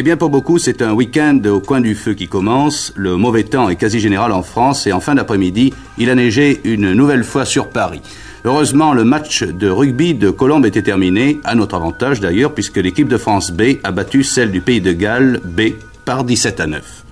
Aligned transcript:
Eh 0.00 0.02
bien, 0.02 0.16
pour 0.16 0.30
beaucoup, 0.30 0.58
c'est 0.58 0.80
un 0.80 0.92
week-end 0.92 1.40
au 1.46 1.58
coin 1.58 1.80
du 1.80 1.96
feu 1.96 2.14
qui 2.14 2.28
commence. 2.28 2.92
Le 2.94 3.16
mauvais 3.16 3.42
temps 3.42 3.68
est 3.68 3.74
quasi 3.74 3.98
général 3.98 4.30
en 4.30 4.44
France 4.44 4.86
et 4.86 4.92
en 4.92 5.00
fin 5.00 5.16
d'après-midi, 5.16 5.74
il 5.98 6.08
a 6.08 6.14
neigé 6.14 6.60
une 6.62 6.92
nouvelle 6.92 7.24
fois 7.24 7.44
sur 7.44 7.68
Paris. 7.70 8.00
Heureusement, 8.44 8.92
le 8.94 9.02
match 9.02 9.42
de 9.42 9.68
rugby 9.68 10.14
de 10.14 10.30
Colombe 10.30 10.66
était 10.66 10.82
terminé, 10.82 11.40
à 11.42 11.56
notre 11.56 11.74
avantage 11.74 12.20
d'ailleurs, 12.20 12.54
puisque 12.54 12.76
l'équipe 12.76 13.08
de 13.08 13.16
France 13.16 13.50
B 13.50 13.80
a 13.82 13.90
battu 13.90 14.22
celle 14.22 14.52
du 14.52 14.60
pays 14.60 14.80
de 14.80 14.92
Galles 14.92 15.40
B 15.42 15.72
par 16.04 16.22
17 16.22 16.60
à 16.60 16.68
9. 16.68 17.04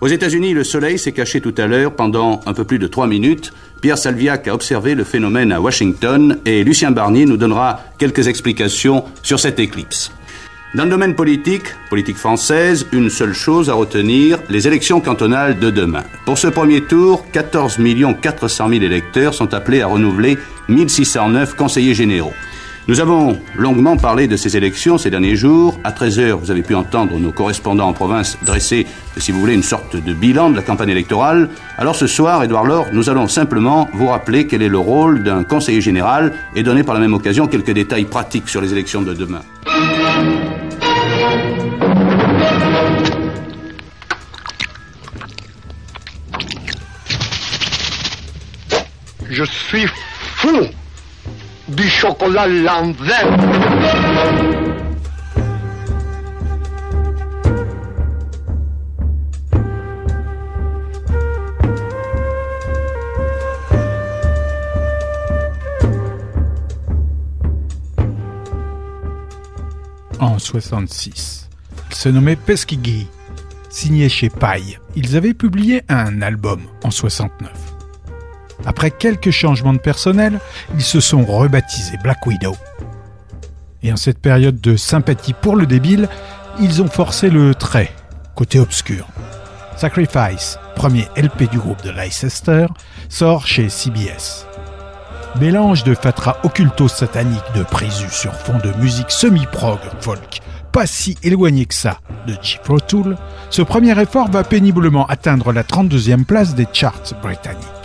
Aux 0.00 0.08
États-Unis, 0.08 0.52
le 0.52 0.64
soleil 0.64 0.98
s'est 0.98 1.12
caché 1.12 1.40
tout 1.40 1.54
à 1.58 1.68
l'heure 1.68 1.94
pendant 1.94 2.40
un 2.46 2.54
peu 2.54 2.64
plus 2.64 2.80
de 2.80 2.88
3 2.88 3.06
minutes. 3.06 3.52
Pierre 3.82 3.98
Salviac 3.98 4.48
a 4.48 4.54
observé 4.54 4.96
le 4.96 5.04
phénomène 5.04 5.52
à 5.52 5.60
Washington 5.60 6.36
et 6.44 6.64
Lucien 6.64 6.90
Barnier 6.90 7.24
nous 7.24 7.36
donnera 7.36 7.84
quelques 7.98 8.26
explications 8.26 9.04
sur 9.22 9.38
cette 9.38 9.60
éclipse. 9.60 10.10
Dans 10.74 10.84
le 10.84 10.90
domaine 10.90 11.14
politique, 11.14 11.64
politique 11.90 12.16
française, 12.16 12.86
une 12.92 13.10
seule 13.10 13.34
chose 13.34 13.68
à 13.68 13.74
retenir, 13.74 14.38
les 14.48 14.66
élections 14.66 15.02
cantonales 15.02 15.58
de 15.58 15.68
demain. 15.68 16.02
Pour 16.24 16.38
ce 16.38 16.48
premier 16.48 16.80
tour, 16.80 17.26
14 17.30 17.78
400 18.22 18.68
000 18.70 18.82
électeurs 18.82 19.34
sont 19.34 19.52
appelés 19.52 19.82
à 19.82 19.86
renouveler 19.86 20.38
1609 20.68 21.56
conseillers 21.56 21.92
généraux. 21.92 22.32
Nous 22.88 23.00
avons 23.00 23.38
longuement 23.54 23.98
parlé 23.98 24.26
de 24.26 24.36
ces 24.38 24.56
élections 24.56 24.96
ces 24.96 25.10
derniers 25.10 25.36
jours. 25.36 25.78
À 25.84 25.90
13h, 25.90 26.32
vous 26.32 26.50
avez 26.50 26.62
pu 26.62 26.74
entendre 26.74 27.18
nos 27.18 27.32
correspondants 27.32 27.88
en 27.88 27.92
province 27.92 28.38
dresser, 28.42 28.86
si 29.18 29.30
vous 29.30 29.40
voulez, 29.40 29.54
une 29.54 29.62
sorte 29.62 29.94
de 29.94 30.14
bilan 30.14 30.48
de 30.48 30.56
la 30.56 30.62
campagne 30.62 30.88
électorale. 30.88 31.50
Alors 31.76 31.96
ce 31.96 32.06
soir, 32.06 32.42
Édouard 32.42 32.64
Laure, 32.64 32.86
nous 32.94 33.10
allons 33.10 33.28
simplement 33.28 33.90
vous 33.92 34.06
rappeler 34.06 34.46
quel 34.46 34.62
est 34.62 34.68
le 34.68 34.78
rôle 34.78 35.22
d'un 35.22 35.44
conseiller 35.44 35.82
général 35.82 36.32
et 36.56 36.62
donner 36.62 36.82
par 36.82 36.94
la 36.94 37.00
même 37.00 37.12
occasion 37.12 37.46
quelques 37.46 37.72
détails 37.72 38.06
pratiques 38.06 38.48
sur 38.48 38.62
les 38.62 38.72
élections 38.72 39.02
de 39.02 39.12
demain. 39.12 39.42
Je 49.32 49.44
suis 49.44 49.86
fou 49.86 50.66
du 51.66 51.88
chocolat 51.88 52.46
l'envers. 52.46 53.34
En 70.20 70.38
66, 70.38 71.48
il 71.88 71.96
se 71.96 72.10
nommait 72.10 72.36
Pesquigui, 72.36 73.06
signé 73.70 74.10
chez 74.10 74.28
Paille. 74.28 74.78
Ils 74.94 75.16
avaient 75.16 75.32
publié 75.32 75.84
un 75.88 76.20
album 76.20 76.60
en 76.84 76.90
69. 76.90 77.71
Après 78.66 78.90
quelques 78.90 79.30
changements 79.30 79.72
de 79.72 79.78
personnel, 79.78 80.38
ils 80.74 80.82
se 80.82 81.00
sont 81.00 81.24
rebaptisés 81.24 81.98
Black 82.02 82.26
Widow. 82.26 82.56
Et 83.82 83.92
en 83.92 83.96
cette 83.96 84.20
période 84.20 84.60
de 84.60 84.76
sympathie 84.76 85.32
pour 85.32 85.56
le 85.56 85.66
débile, 85.66 86.08
ils 86.60 86.82
ont 86.82 86.88
forcé 86.88 87.30
le 87.30 87.54
trait, 87.54 87.90
côté 88.34 88.58
obscur. 88.58 89.08
Sacrifice, 89.76 90.58
premier 90.76 91.08
LP 91.16 91.50
du 91.50 91.58
groupe 91.58 91.82
de 91.82 91.90
Leicester, 91.90 92.66
sort 93.08 93.46
chez 93.46 93.68
CBS. 93.68 94.46
Mélange 95.40 95.82
de 95.82 95.94
fatra 95.94 96.36
occulto 96.44 96.88
satanique 96.88 97.40
de 97.54 97.62
Présu 97.62 98.08
sur 98.10 98.34
fond 98.34 98.58
de 98.58 98.70
musique 98.80 99.10
semi-prog 99.10 99.80
folk, 100.00 100.40
pas 100.72 100.86
si 100.86 101.16
éloigné 101.22 101.64
que 101.64 101.74
ça 101.74 101.98
de 102.26 102.34
Jethro 102.40 102.78
Tull, 102.80 103.16
ce 103.50 103.62
premier 103.62 103.98
effort 104.00 104.30
va 104.30 104.44
péniblement 104.44 105.06
atteindre 105.06 105.52
la 105.52 105.62
32e 105.62 106.24
place 106.24 106.54
des 106.54 106.66
charts 106.72 107.14
britanniques. 107.22 107.81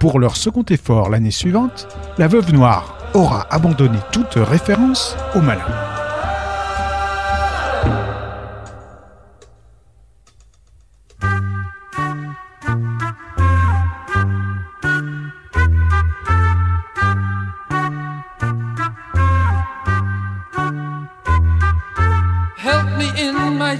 Pour 0.00 0.18
leur 0.18 0.36
second 0.36 0.64
effort 0.70 1.10
l'année 1.10 1.30
suivante, 1.30 1.86
la 2.16 2.26
veuve 2.26 2.54
noire 2.54 2.96
aura 3.12 3.46
abandonné 3.50 3.98
toute 4.10 4.34
référence 4.34 5.14
au 5.34 5.40
malin. 5.40 5.66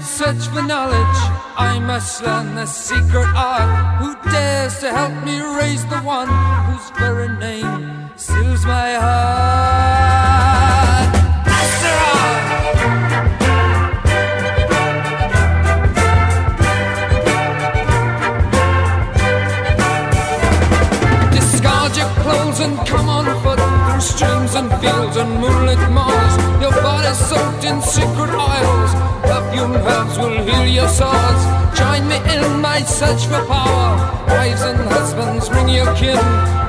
Search 0.01 0.47
for 0.49 0.61
knowledge. 0.63 1.19
I 1.57 1.79
must 1.79 2.23
learn 2.23 2.55
the 2.55 2.65
secret. 2.65 3.25
Your 30.71 30.87
swords. 30.87 31.43
Join 31.77 32.07
me 32.07 32.17
in 32.33 32.61
my 32.61 32.81
search 32.81 33.25
for 33.25 33.43
power. 33.45 33.91
Wives 34.27 34.61
and 34.61 34.79
husbands, 34.89 35.49
bring 35.49 35.69
your 35.69 35.93
kin. 35.95 36.17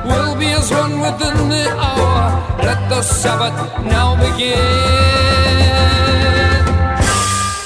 We'll 0.05 0.35
be 0.37 0.47
as 0.47 0.69
one 0.71 0.99
within 0.99 1.49
the 1.49 1.65
hour. 1.77 2.23
Let 2.59 2.89
the 2.89 3.01
Sabbath 3.01 3.55
now 3.85 4.15
begin. 4.15 4.57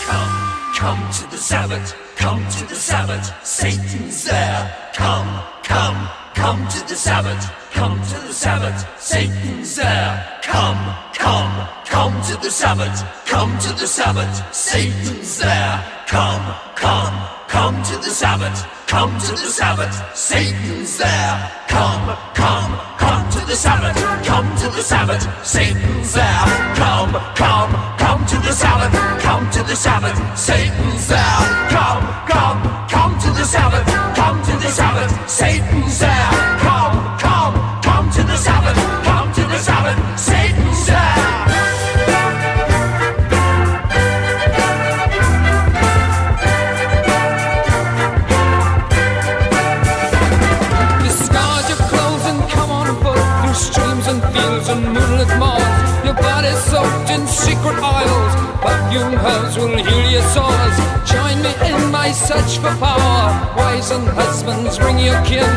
Come, 0.07 0.33
come 0.75 1.11
to 1.17 1.31
the 1.31 1.37
Sabbath, 1.37 1.95
come 2.15 2.45
to 2.57 2.65
the 2.65 2.75
Sabbath, 2.75 3.25
Satan's 3.45 4.23
there. 4.25 4.91
Come, 4.93 5.41
come, 5.63 6.09
come 6.37 6.67
to 6.67 6.87
the 6.87 6.95
Sabbath, 6.95 7.51
come 7.71 7.99
to 7.99 8.19
the 8.27 8.31
Sabbath, 8.31 9.01
Satan's 9.01 9.75
there. 9.75 10.39
Come, 10.43 10.95
come, 11.15 11.67
come 11.85 12.21
to 12.29 12.37
the 12.37 12.51
Sabbath, 12.51 12.97
come 13.25 13.57
to 13.57 13.69
the 13.73 13.87
Sabbath, 13.87 14.53
Satan's 14.53 15.39
there. 15.39 15.83
Come, 16.05 16.45
come, 16.75 17.36
come 17.47 17.81
to 17.83 17.95
the 17.97 18.09
Sabbath, 18.09 18.65
come 18.87 19.17
to 19.19 19.31
the 19.31 19.49
Sabbath, 19.59 19.93
Satan's 20.15 20.97
there. 20.97 21.51
Come, 21.67 22.15
come, 22.33 22.79
come 22.97 23.29
to 23.31 23.45
the 23.45 23.55
Sabbath, 23.55 23.95
come 24.25 24.55
to 24.57 24.67
the 24.69 24.81
Sabbath, 24.81 25.23
Satan's 25.45 26.13
there. 26.13 26.75
Come, 26.75 27.13
come, 27.35 27.71
come 27.97 28.25
to 28.25 28.37
the 28.37 28.51
Sabbath, 28.51 28.93
come 29.21 29.49
to 29.51 29.63
the 29.63 29.75
Sabbath, 29.75 30.17
Satan's 30.37 31.07
there. 31.07 31.69
Come, 31.69 32.03
come, 32.27 32.87
come 32.89 33.19
to 33.19 33.29
the 33.31 33.45
Sabbath, 33.45 33.85
come 34.15 34.41
to 34.43 34.51
the 34.63 34.69
Sabbath, 34.69 35.29
Satan's 35.29 35.99
there. 35.99 36.31
Come, 36.59 36.76
secret 57.57 57.79
oils. 57.81 58.33
Perfume 58.61 59.15
herbs 59.15 59.57
will 59.57 59.77
heal 59.77 60.11
your 60.11 60.21
sores. 60.33 60.77
Join 61.05 61.41
me 61.41 61.53
in 61.69 61.91
my 61.91 62.11
search 62.11 62.57
for 62.57 62.73
power. 62.77 63.55
Wives 63.55 63.91
and 63.91 64.07
husbands, 64.07 64.77
bring 64.77 64.99
your 64.99 65.19
kin. 65.23 65.49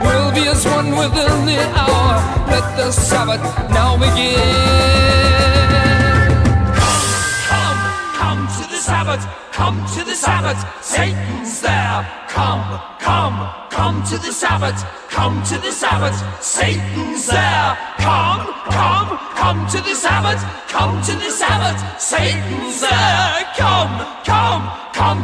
We'll 0.00 0.32
be 0.32 0.46
as 0.48 0.64
one 0.66 0.90
within 0.90 1.46
the 1.46 1.60
hour. 1.74 2.10
Let 2.50 2.76
the 2.76 2.92
Sabbath 2.92 3.42
now 3.70 3.96
begin. 3.96 5.37
Sabbath, 8.88 9.22
come 9.52 9.84
to 9.94 10.02
the 10.02 10.14
Sabbath, 10.14 10.58
Satan's 10.82 11.60
there. 11.60 12.08
Come, 12.26 12.80
come, 12.98 13.36
come 13.68 14.02
to 14.04 14.16
the 14.16 14.32
Sabbath, 14.32 14.82
come 15.10 15.42
to 15.42 15.58
the 15.58 15.70
Sabbath, 15.70 16.16
Satan's 16.42 17.26
there. 17.26 17.76
Come, 17.98 18.46
come, 18.70 19.18
come 19.36 19.68
to 19.72 19.82
the 19.82 19.94
Sabbath, 19.94 20.40
come 20.68 21.02
to 21.02 21.12
the 21.16 21.30
Sabbath, 21.30 22.00
Satan's 22.00 22.80
there. 22.80 23.44
Come, 23.58 24.17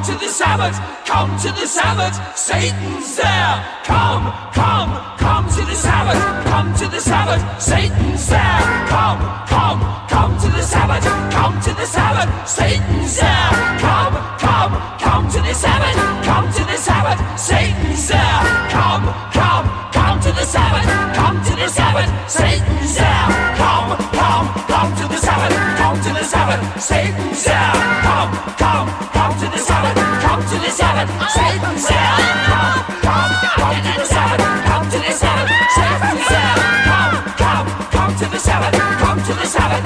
to 0.05 0.13
the 0.19 0.29
Sabbath, 0.29 0.77
come 1.07 1.35
to 1.39 1.49
the 1.49 1.67
Sabbath, 1.67 2.37
Satan's 2.37 3.17
there. 3.17 3.65
Come, 3.85 4.31
come, 4.53 4.93
come 5.17 5.49
to 5.49 5.65
the 5.65 5.75
Sabbath, 5.75 6.21
come 6.45 6.75
to 6.75 6.89
the 6.89 7.01
Sabbath, 7.01 7.41
Satan's 7.63 8.29
there. 8.29 8.61
Come, 8.89 9.21
come, 9.49 9.81
come 10.09 10.37
to 10.41 10.49
the 10.49 10.63
Sabbath, 10.63 11.05
come 11.33 11.59
to 11.59 11.73
the 11.73 11.87
Sabbath, 11.87 12.29
Satan's 12.47 13.17
there. 13.17 13.51
Come, 13.81 14.15
come, 14.39 14.73
come 15.01 15.29
to 15.31 15.41
the 15.41 15.55
Sabbath, 15.55 15.97
come 16.25 16.53
to 16.53 16.65
the 16.65 16.77
Sabbath, 16.77 17.41
Satan's 17.41 18.09
there. 18.09 18.41
Come, 18.77 19.05
come, 19.33 19.67
come 19.93 20.21
to 20.21 20.33
the 20.33 20.45
Sabbath, 20.45 20.85
come 21.17 21.43
to 21.45 21.57
the 21.57 21.69
Sabbath, 21.69 22.31
Satan's 22.31 22.95
there. 22.95 23.57
Come, 23.57 23.97
come, 24.13 24.47
come 24.69 24.91
to 25.01 25.09
the 25.09 25.17
Sabbath, 25.17 25.57
come 25.79 25.97
to 25.97 26.11
the 26.13 26.25
Sabbath, 26.25 26.83
Satan's 26.83 27.45
there. 27.45 27.73
Come, 28.05 28.33
come, 28.61 29.04
to 29.45 29.51
the 29.51 29.59
Sabbath, 29.59 29.95
come 30.23 30.41
to 30.41 30.57
the 30.59 30.71
Sabbath, 30.71 31.11
Satan's 31.31 31.89
there. 31.89 32.17
Come, 32.49 32.85
come, 33.03 33.33
come 33.61 33.77
to 33.85 33.93
the 34.01 34.07
Sabbath, 34.07 34.65
come 34.65 34.91
to 34.91 34.99
the 34.99 35.13
Sabbath, 35.13 35.51
Satan's 35.77 36.29
there. 36.33 36.57
Come, 36.89 37.15
come, 37.43 37.67
come 37.91 38.13
to 38.17 38.27
the 38.31 38.39
Sabbath, 38.39 38.75
come 39.01 39.19
to 39.23 39.33
the 39.35 39.47
Sabbath, 39.47 39.85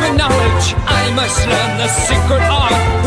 for 0.00 0.12
knowledge. 0.14 0.74
I 0.86 1.12
must 1.14 1.46
learn 1.46 1.78
the 1.78 1.88
secret 1.88 2.42
art. 2.42 2.99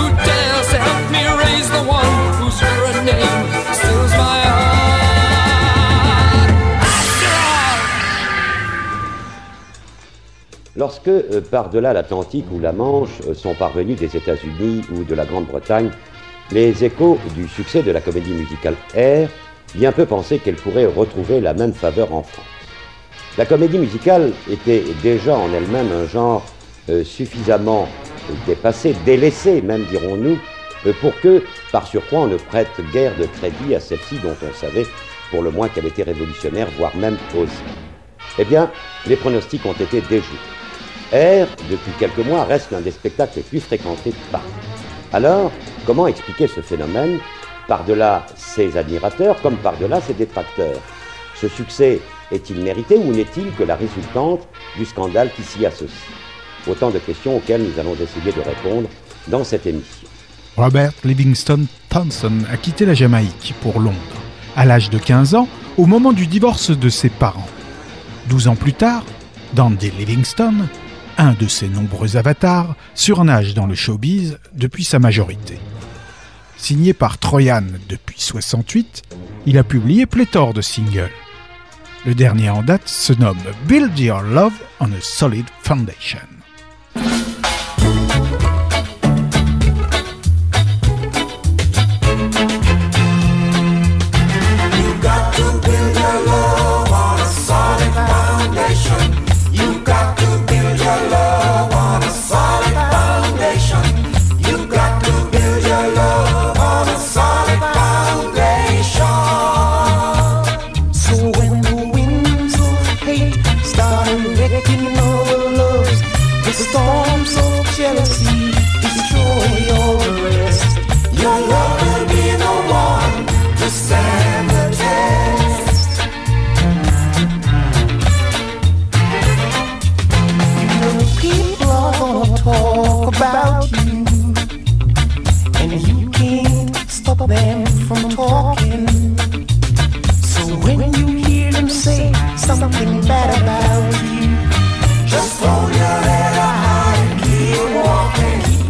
Lorsque, 10.75 11.07
euh, 11.07 11.41
par-delà 11.51 11.93
l'Atlantique 11.93 12.45
ou 12.51 12.59
la 12.59 12.71
Manche, 12.73 13.21
euh, 13.27 13.35
sont 13.35 13.53
parvenus 13.53 13.95
des 13.95 14.17
États-Unis 14.17 14.81
ou 14.91 15.03
de 15.03 15.13
la 15.13 15.23
Grande-Bretagne, 15.23 15.91
les 16.51 16.83
échos 16.83 17.19
du 17.35 17.47
succès 17.47 17.83
de 17.83 17.91
la 17.91 18.01
comédie 18.01 18.31
musicale 18.31 18.75
Air, 18.95 19.29
bien 19.75 19.91
peu 19.91 20.07
pensaient 20.07 20.39
qu'elle 20.39 20.55
pourrait 20.55 20.87
retrouver 20.87 21.41
la 21.41 21.53
même 21.53 21.73
faveur 21.73 22.11
en 22.11 22.23
France. 22.23 22.45
La 23.37 23.45
comédie 23.45 23.77
musicale 23.77 24.33
était 24.49 24.83
déjà 25.03 25.37
en 25.37 25.53
elle-même 25.53 25.91
un 25.91 26.07
genre 26.07 26.43
euh, 26.89 27.03
suffisamment 27.03 27.87
dépassé, 28.47 28.95
délaissé 29.05 29.61
même 29.61 29.85
dirons-nous, 29.91 30.39
pour 31.01 31.13
que, 31.21 31.43
par 31.71 31.85
surcroît, 31.85 32.21
on 32.21 32.27
ne 32.27 32.37
prête 32.37 32.67
guère 32.91 33.15
de 33.17 33.25
crédit 33.25 33.75
à 33.75 33.79
celle-ci 33.79 34.17
dont 34.23 34.35
on 34.41 34.53
savait 34.53 34.87
pour 35.29 35.43
le 35.43 35.51
moins 35.51 35.69
qu'elle 35.69 35.85
était 35.85 36.03
révolutionnaire, 36.03 36.67
voire 36.77 36.95
même 36.95 37.17
osée. 37.35 37.51
Eh 38.39 38.45
bien, 38.45 38.71
les 39.05 39.15
pronostics 39.15 39.65
ont 39.65 39.73
été 39.73 40.01
déjoués. 40.01 40.39
Air, 41.13 41.47
depuis 41.69 41.91
quelques 41.99 42.25
mois, 42.25 42.43
reste 42.43 42.71
l'un 42.71 42.81
des 42.81 42.89
spectacles 42.89 43.33
les 43.37 43.43
plus 43.43 43.59
fréquentés 43.59 44.09
de 44.09 44.31
Paris. 44.31 44.43
Alors, 45.13 45.51
comment 45.85 46.07
expliquer 46.07 46.47
ce 46.47 46.61
phénomène 46.61 47.19
par-delà 47.67 48.25
ses 48.35 48.75
admirateurs 48.77 49.39
comme 49.43 49.57
par-delà 49.57 50.01
ses 50.01 50.15
détracteurs? 50.15 50.79
Ce 51.39 51.47
succès 51.47 52.01
est-il 52.31 52.63
mérité 52.63 52.97
ou 52.97 53.11
n'est-il 53.11 53.51
que 53.53 53.63
la 53.63 53.75
résultante 53.75 54.47
du 54.75 54.85
scandale 54.85 55.29
qui 55.35 55.43
s'y 55.43 55.63
associe? 55.67 55.91
Autant 56.67 56.89
de 56.89 56.97
questions 56.97 57.37
auxquelles 57.37 57.61
nous 57.61 57.79
allons 57.79 57.93
essayer 57.93 58.31
de 58.31 58.41
répondre 58.41 58.89
dans 59.27 59.43
cette 59.43 59.67
émission. 59.67 60.07
Robert 60.57 60.93
Livingston 61.03 61.65
Thompson 61.89 62.39
a 62.51 62.57
quitté 62.57 62.85
la 62.85 62.95
Jamaïque 62.95 63.53
pour 63.61 63.79
Londres, 63.79 63.97
à 64.55 64.65
l'âge 64.65 64.89
de 64.89 64.97
15 64.97 65.35
ans, 65.35 65.47
au 65.77 65.85
moment 65.85 66.11
du 66.11 66.25
divorce 66.25 66.71
de 66.71 66.89
ses 66.89 67.09
parents. 67.09 67.47
12 68.29 68.47
ans 68.47 68.55
plus 68.55 68.73
tard, 68.73 69.03
Dandy 69.53 69.91
Livingston, 69.91 70.67
un 71.17 71.33
de 71.33 71.47
ses 71.47 71.67
nombreux 71.67 72.17
avatars, 72.17 72.75
surnage 72.95 73.53
dans 73.53 73.67
le 73.67 73.75
showbiz 73.75 74.37
depuis 74.53 74.83
sa 74.83 74.99
majorité. 74.99 75.59
Signé 76.57 76.93
par 76.93 77.17
Troyan 77.17 77.63
depuis 77.89 78.19
68, 78.19 79.03
il 79.45 79.57
a 79.57 79.63
publié 79.63 80.05
pléthore 80.05 80.53
de 80.53 80.61
singles. 80.61 81.11
Le 82.05 82.15
dernier 82.15 82.49
en 82.49 82.63
date 82.63 82.87
se 82.87 83.13
nomme 83.13 83.37
Build 83.67 83.97
Your 83.97 84.21
Love 84.21 84.53
on 84.79 84.91
a 84.91 85.01
Solid 85.01 85.45
Foundation. 85.61 86.19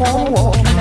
Oh. 0.06 0.73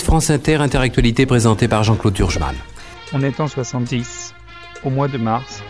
Minute, 0.00 0.02
France 0.02 0.30
Inter, 0.30 0.56
interactualité 0.56 1.26
présentée 1.26 1.68
par 1.68 1.84
Jean-Claude 1.84 2.14
Turgeman. 2.14 2.54
On 3.12 3.22
est 3.22 3.40
en 3.40 3.48
70, 3.48 4.34
au 4.84 4.90
mois 4.90 5.08
de 5.08 5.18
mars. 5.18 5.62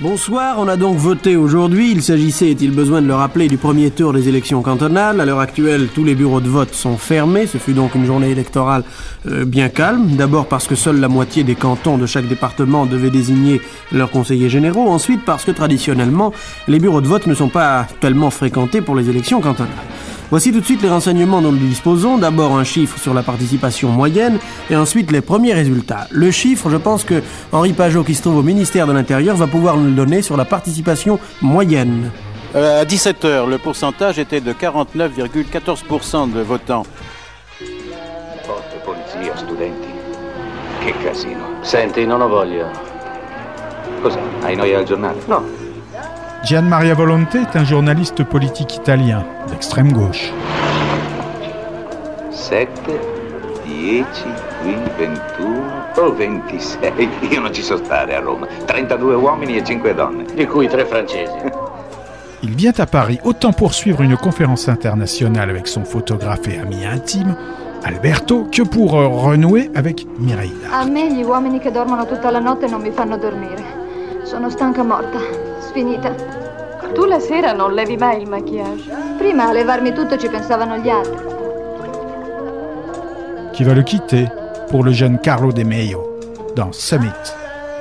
Bonsoir, 0.00 0.56
on 0.58 0.68
a 0.68 0.76
donc 0.76 0.98
voté 0.98 1.36
aujourd'hui. 1.36 1.90
Il 1.90 2.02
s'agissait, 2.02 2.50
est-il 2.50 2.70
besoin 2.70 3.00
de 3.00 3.06
le 3.06 3.14
rappeler, 3.14 3.48
du 3.48 3.56
premier 3.56 3.90
tour 3.90 4.12
des 4.12 4.28
élections 4.28 4.60
cantonales. 4.60 5.20
À 5.20 5.24
l'heure 5.24 5.40
actuelle, 5.40 5.88
tous 5.94 6.04
les 6.04 6.14
bureaux 6.14 6.42
de 6.42 6.48
vote 6.48 6.74
sont 6.74 6.98
fermés. 6.98 7.46
Ce 7.46 7.56
fut 7.56 7.72
donc 7.72 7.94
une 7.94 8.04
journée 8.04 8.30
électorale 8.30 8.84
euh, 9.26 9.46
bien 9.46 9.70
calme. 9.70 10.16
D'abord 10.16 10.48
parce 10.48 10.66
que 10.66 10.74
seule 10.74 11.00
la 11.00 11.08
moitié 11.08 11.44
des 11.44 11.54
cantons 11.54 11.96
de 11.96 12.04
chaque 12.04 12.28
département 12.28 12.84
devaient 12.84 13.10
désigner 13.10 13.62
leurs 13.90 14.10
conseillers 14.10 14.50
généraux. 14.50 14.90
Ensuite 14.90 15.24
parce 15.24 15.44
que 15.44 15.52
traditionnellement, 15.52 16.32
les 16.68 16.78
bureaux 16.78 17.00
de 17.00 17.08
vote 17.08 17.26
ne 17.26 17.34
sont 17.34 17.48
pas 17.48 17.86
tellement 18.00 18.30
fréquentés 18.30 18.82
pour 18.82 18.96
les 18.96 19.08
élections 19.08 19.40
cantonales. 19.40 19.72
Voici 20.30 20.50
tout 20.52 20.60
de 20.60 20.64
suite 20.64 20.82
les 20.82 20.88
renseignements 20.88 21.40
dont 21.40 21.52
nous 21.52 21.58
disposons. 21.58 22.18
D'abord 22.18 22.56
un 22.56 22.64
chiffre 22.64 22.98
sur 22.98 23.14
la 23.14 23.22
participation 23.22 23.88
moyenne 23.90 24.38
et 24.70 24.76
ensuite 24.76 25.12
les 25.12 25.20
premiers 25.20 25.52
résultats. 25.52 26.08
Le 26.10 26.30
chiffre, 26.30 26.68
je 26.68 26.76
pense 26.76 27.04
que 27.04 27.22
Henri 27.52 27.72
Pajot, 27.72 28.02
qui 28.02 28.14
se 28.14 28.22
trouve 28.22 28.38
au 28.38 28.42
ministère 28.42 28.86
de 28.86 28.92
l'Intérieur, 28.92 29.36
va 29.36 29.46
pouvoir 29.46 29.76
nous 29.76 29.86
le 29.86 29.92
donner 29.92 30.22
sur 30.22 30.36
la 30.36 30.44
participation 30.44 31.20
moyenne. 31.40 32.10
Euh, 32.56 32.82
à 32.82 32.84
17h, 32.84 33.48
le 33.48 33.58
pourcentage 33.58 34.18
était 34.18 34.40
de 34.40 34.52
49,14% 34.52 36.32
de 36.32 36.40
votants. 36.40 36.86
Forte 38.44 38.76
polizia, 38.84 39.36
studenti. 39.36 39.88
Che 40.80 40.92
casino. 41.02 41.58
Senti, 41.62 42.06
non 42.06 42.20
ho 42.20 42.28
voglia. 42.28 42.70
Cos'è? 44.00 44.20
Hai 44.42 44.56
noia 44.56 44.78
al 44.78 44.84
giornale? 44.84 45.20
No. 45.26 45.65
Gian 46.44 46.62
Maria 46.62 46.94
Volonté 46.94 47.38
est 47.38 47.56
un 47.56 47.64
journaliste 47.64 48.22
politique 48.22 48.76
italien 48.76 49.24
d'extrême 49.48 49.92
gauche. 49.92 50.32
7, 52.30 52.68
10, 53.64 54.04
qui 54.62 54.76
21 54.98 56.04
o 56.04 56.12
26. 56.12 56.78
Io 57.30 57.40
non 57.40 57.52
ci 57.52 57.62
so 57.62 57.76
stare 57.78 58.14
a 58.14 58.20
Roma. 58.20 58.46
32 58.66 59.14
uomini 59.14 59.56
e 59.56 59.64
5 59.64 59.94
donne. 59.94 60.24
Di 60.34 60.46
cui 60.46 60.68
3 60.68 60.84
francesi. 60.84 61.32
Il 62.42 62.54
vient 62.54 62.78
à 62.78 62.86
Paris 62.86 63.18
autant 63.24 63.52
pour 63.52 63.74
suivre 63.74 64.02
une 64.02 64.16
conférence 64.16 64.68
internationale 64.68 65.50
avec 65.50 65.66
son 65.66 65.84
photographe 65.84 66.46
et 66.46 66.58
ami 66.60 66.84
intime, 66.84 67.34
Alberto, 67.82 68.46
que 68.52 68.62
pour 68.62 68.92
renouer 68.92 69.70
avec 69.74 70.06
Mireille. 70.18 70.52
A 70.70 70.84
me 70.84 71.12
gli 71.12 71.22
uomini 71.22 71.58
che 71.58 71.72
dormono 71.72 72.06
tutta 72.06 72.30
la 72.30 72.38
notte 72.38 72.68
non 72.68 72.82
mi 72.82 72.90
fanno 72.90 73.16
dormire. 73.16 73.64
Sono 74.22 74.50
stanca 74.50 74.82
morta, 74.82 75.18
sfinita. 75.76 76.14
Tu 76.94 77.04
la 77.04 77.20
sera 77.20 77.52
non 77.52 77.74
levi 77.74 77.96
mai 77.96 78.22
il 78.22 78.28
maquillage. 78.28 78.90
Prima 79.18 79.48
a 79.48 79.52
levarmi 79.52 79.92
tutto 79.92 80.16
ci 80.16 80.28
pensavano 80.28 80.78
gli 80.78 80.88
altri. 80.88 81.34
qui 83.52 83.64
va 83.64 83.72
le 83.72 83.82
quitter 83.84 84.28
pour 84.68 84.84
le 84.84 84.92
jeune 84.92 85.18
Carlo 85.18 85.50
De 85.50 85.64
Meio 85.64 86.18
dans 86.54 86.72
Summit. 86.72 87.34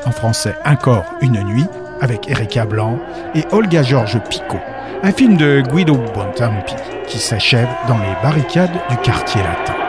En 0.06 0.12
français, 0.12 0.56
Encore 0.64 1.04
une 1.20 1.44
nuit 1.44 1.66
avec 2.00 2.30
Erika 2.30 2.66
Blanc 2.66 2.98
et 3.34 3.44
Olga 3.52 3.84
Georges 3.84 4.20
Picot. 4.30 4.62
Un 5.04 5.12
film 5.12 5.36
de 5.36 5.62
Guido 5.74 5.96
Bontempi 6.14 6.76
qui 7.08 7.20
s'achève 7.20 7.68
dans 7.90 7.98
les 7.98 8.16
barricades 8.24 8.80
du 8.90 8.96
quartier 8.98 9.42
latin. 9.42 9.85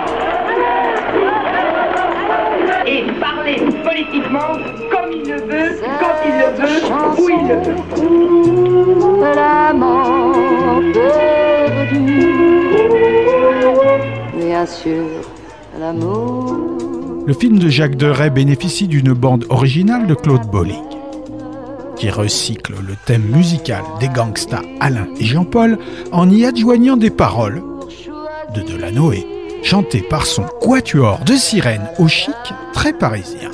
Le 17.27 17.33
film 17.33 17.59
de 17.59 17.69
Jacques 17.69 17.97
Deray 17.97 18.31
bénéficie 18.31 18.89
d'une 18.89 19.13
bande 19.13 19.45
originale 19.49 20.07
de 20.07 20.15
Claude 20.15 20.47
Bolling, 20.51 20.83
qui 21.97 22.11
recycle 22.11 22.75
le 22.87 22.95
thème 23.07 23.23
musical 23.23 23.83
des 24.01 24.09
gangsters 24.09 24.63
Alain 24.81 25.07
et 25.21 25.25
Jean-Paul 25.25 25.79
en 26.13 26.31
y 26.31 26.45
adjoignant 26.45 26.97
des 26.97 27.11
paroles 27.11 27.63
de 28.55 28.63
Delanoë, 28.63 29.27
chantées 29.63 30.03
par 30.03 30.27
son 30.27 30.45
quatuor 30.61 31.21
de 31.25 31.35
sirènes 31.35 31.89
au 31.99 32.09
chic 32.09 32.35
très 32.73 32.93
parisien. 32.93 33.51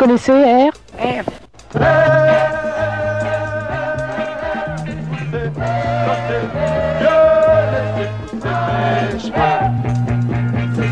Connaissez 0.00 0.32
R 0.32 0.72
R 0.98 1.24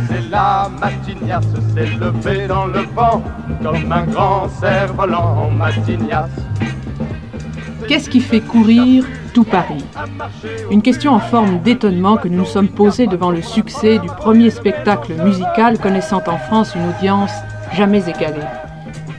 C'est 0.09 0.31
la 0.31 0.69
matinias, 0.79 1.41
s'est 1.75 1.87
levé 1.99 2.47
dans 2.49 2.67
le 2.67 2.81
vent 2.95 3.23
comme 3.63 3.91
un 3.91 4.05
grand 4.05 4.47
cerf-volant 4.61 5.51
matinias. 5.57 6.29
Qu'est-ce 7.89 8.11
qui 8.11 8.21
fait 8.21 8.41
courir 8.41 9.07
tout 9.33 9.45
Paris? 9.45 9.87
Une 10.71 10.83
question 10.83 11.13
en 11.15 11.19
forme 11.19 11.61
d'étonnement 11.61 12.19
que 12.19 12.29
nous 12.29 12.41
nous 12.41 12.45
sommes 12.45 12.69
posés 12.69 13.07
devant 13.07 13.31
le 13.31 13.41
succès 13.41 13.99
du 13.99 14.09
premier 14.09 14.51
spectacle 14.51 15.15
musical 15.15 15.79
connaissant 15.79 16.23
en 16.27 16.37
France 16.37 16.75
une 16.75 16.91
audience 16.91 17.33
jamais 17.73 18.07
égalée. 18.07 18.45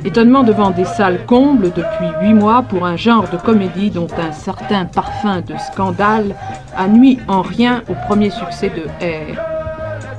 Étonnement 0.09 0.41
devant 0.41 0.71
des 0.71 0.85
salles 0.85 1.23
combles 1.27 1.71
depuis 1.71 2.07
huit 2.19 2.33
mois 2.33 2.63
pour 2.63 2.87
un 2.87 2.95
genre 2.95 3.29
de 3.29 3.37
comédie 3.37 3.91
dont 3.91 4.07
un 4.17 4.31
certain 4.31 4.85
parfum 4.85 5.41
de 5.41 5.55
scandale 5.71 6.33
a 6.75 6.87
nuit 6.87 7.19
en 7.27 7.43
rien 7.43 7.83
au 7.87 7.93
premier 8.07 8.31
succès 8.31 8.71
de 8.71 8.87
R. 9.05 9.37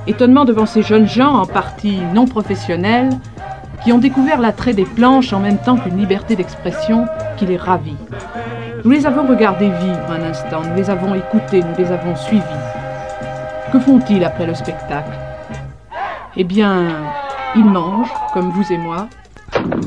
Étonnement 0.07 0.45
devant 0.45 0.65
ces 0.65 0.81
jeunes 0.81 1.09
gens, 1.09 1.33
en 1.33 1.45
partie 1.45 1.99
non 2.13 2.23
professionnels, 2.23 3.09
qui 3.83 3.91
ont 3.91 3.97
découvert 3.97 4.39
l'attrait 4.39 4.73
des 4.73 4.85
planches 4.85 5.33
en 5.33 5.41
même 5.41 5.57
temps 5.57 5.75
qu'une 5.75 5.97
liberté 5.97 6.37
d'expression 6.37 7.05
qui 7.35 7.45
les 7.45 7.57
ravit. 7.57 7.97
Nous 8.85 8.91
les 8.91 9.05
avons 9.05 9.27
regardés 9.27 9.71
vivre 9.71 10.09
un 10.09 10.23
instant, 10.23 10.61
nous 10.69 10.75
les 10.77 10.89
avons 10.89 11.13
écoutés, 11.15 11.63
nous 11.63 11.75
les 11.77 11.91
avons 11.91 12.15
suivis. 12.15 12.41
Que 13.73 13.79
font-ils 13.81 14.23
après 14.23 14.45
le 14.47 14.53
spectacle? 14.53 15.11
Eh 16.37 16.45
bien, 16.45 16.87
ils 17.57 17.65
mangent, 17.65 18.13
comme 18.33 18.51
vous 18.51 18.71
et 18.71 18.77
moi. 18.77 19.07
La 19.71 19.77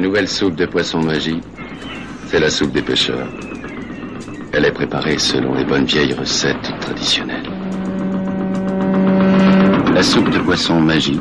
nouvelle 0.00 0.28
soupe 0.28 0.56
de 0.56 0.66
poisson 0.66 1.00
magie, 1.00 1.40
c'est 2.26 2.40
la 2.40 2.50
soupe 2.50 2.72
des 2.72 2.82
pêcheurs. 2.82 3.28
Elle 4.52 4.64
est 4.64 4.72
préparée 4.72 5.18
selon 5.18 5.54
les 5.54 5.64
bonnes 5.64 5.84
vieilles 5.84 6.14
recettes 6.14 6.72
traditionnelles. 6.80 7.48
La 9.94 10.02
soupe 10.02 10.30
de 10.30 10.40
poisson 10.40 10.80
magie, 10.80 11.20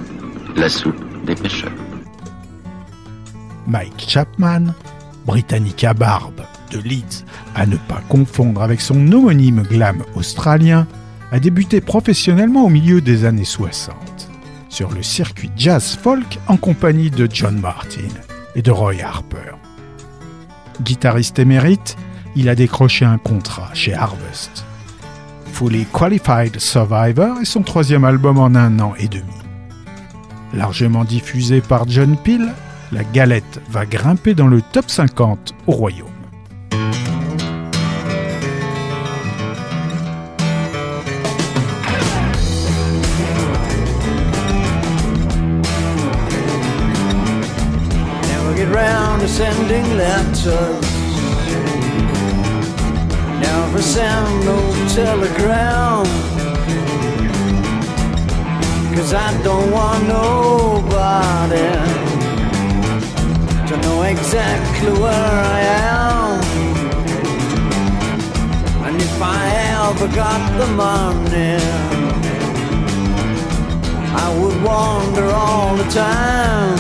la 0.56 0.70
soupe 0.70 0.98
des 1.26 1.36
pêcheurs. 1.36 1.87
Mike 3.68 4.06
Chapman, 4.08 4.74
britannique 5.26 5.84
à 5.84 5.94
barbe 5.94 6.42
de 6.72 6.80
Leeds, 6.80 7.26
à 7.54 7.66
ne 7.66 7.76
pas 7.76 8.02
confondre 8.08 8.62
avec 8.64 8.82
son 8.82 9.12
homonyme 9.12 9.64
glam 9.64 10.04
australien, 10.16 10.88
a 11.32 11.40
débuté 11.40 11.82
professionnellement 11.82 12.66
au 12.66 12.70
milieu 12.70 13.02
des 13.02 13.26
années 13.26 13.46
60 13.46 13.96
sur 14.70 14.92
le 14.92 15.04
circuit 15.04 15.52
jazz 15.56 15.98
folk 16.02 16.40
en 16.48 16.56
compagnie 16.56 17.10
de 17.10 17.28
John 17.32 17.60
Martin 17.60 18.08
et 18.56 18.62
de 18.62 18.72
Roy 18.72 19.02
Harper. 19.04 19.56
Guitariste 20.82 21.40
émérite, 21.40 21.98
il 22.36 22.50
a 22.50 22.56
décroché 22.56 23.04
un 23.04 23.18
contrat 23.18 23.74
chez 23.74 23.94
Harvest. 23.94 24.66
Fully 25.52 25.86
Qualified 25.86 26.60
Survivor 26.60 27.40
est 27.42 27.46
son 27.46 27.64
troisième 27.64 28.06
album 28.06 28.38
en 28.38 28.54
un 28.54 28.80
an 28.80 28.94
et 29.00 29.08
demi. 29.08 29.24
Largement 30.54 31.04
diffusé 31.04 31.62
par 31.62 31.90
John 31.90 32.16
Peel, 32.16 32.54
la 32.92 33.04
galette 33.04 33.62
va 33.70 33.86
grimper 33.86 34.34
dans 34.34 34.48
le 34.48 34.62
top 34.62 34.90
50 34.90 35.54
au 35.68 35.72
Royaume. 35.72 36.08
Sending 49.28 49.86
letters. 49.98 50.82
Never 53.40 53.82
send 53.84 54.46
no 54.46 54.58
telegram. 54.96 56.06
Cause 58.96 59.14
I 59.14 59.44
don't 59.44 59.70
want 59.72 60.08
nobody 60.08 61.97
to 63.68 63.76
know 63.82 64.04
exactly 64.04 64.92
where 64.92 65.38
I 65.58 65.60
am. 65.60 66.40
And 68.86 68.96
if 69.02 69.22
I 69.22 69.42
ever 69.84 70.08
got 70.16 70.42
the 70.58 70.68
money, 70.68 71.58
I 74.24 74.28
would 74.40 74.64
wander 74.64 75.28
all 75.32 75.76
the 75.76 75.90
time 75.92 76.80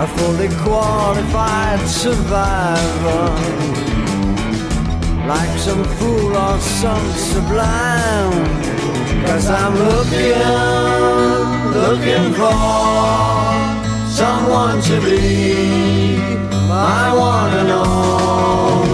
a 0.00 0.06
fully 0.16 0.48
qualified 0.64 1.80
survivor, 1.86 3.24
like 5.26 5.58
some 5.58 5.84
fool 5.96 6.34
or 6.34 6.58
some 6.58 7.10
sublime. 7.12 8.46
Cause 9.26 9.50
I'm 9.50 9.74
looking, 9.74 10.38
looking 11.74 12.32
for 12.32 13.77
someone 14.18 14.80
to 14.82 15.00
be. 15.00 16.18
I 16.72 17.14
wanna 17.14 17.62
know. 17.70 18.87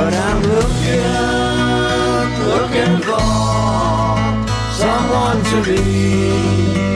But 0.00 0.14
I'm 0.14 0.42
looking, 0.42 1.02
looking 2.48 3.02
for 3.02 3.20
someone 4.80 5.44
to 5.44 5.62
be 5.62 6.89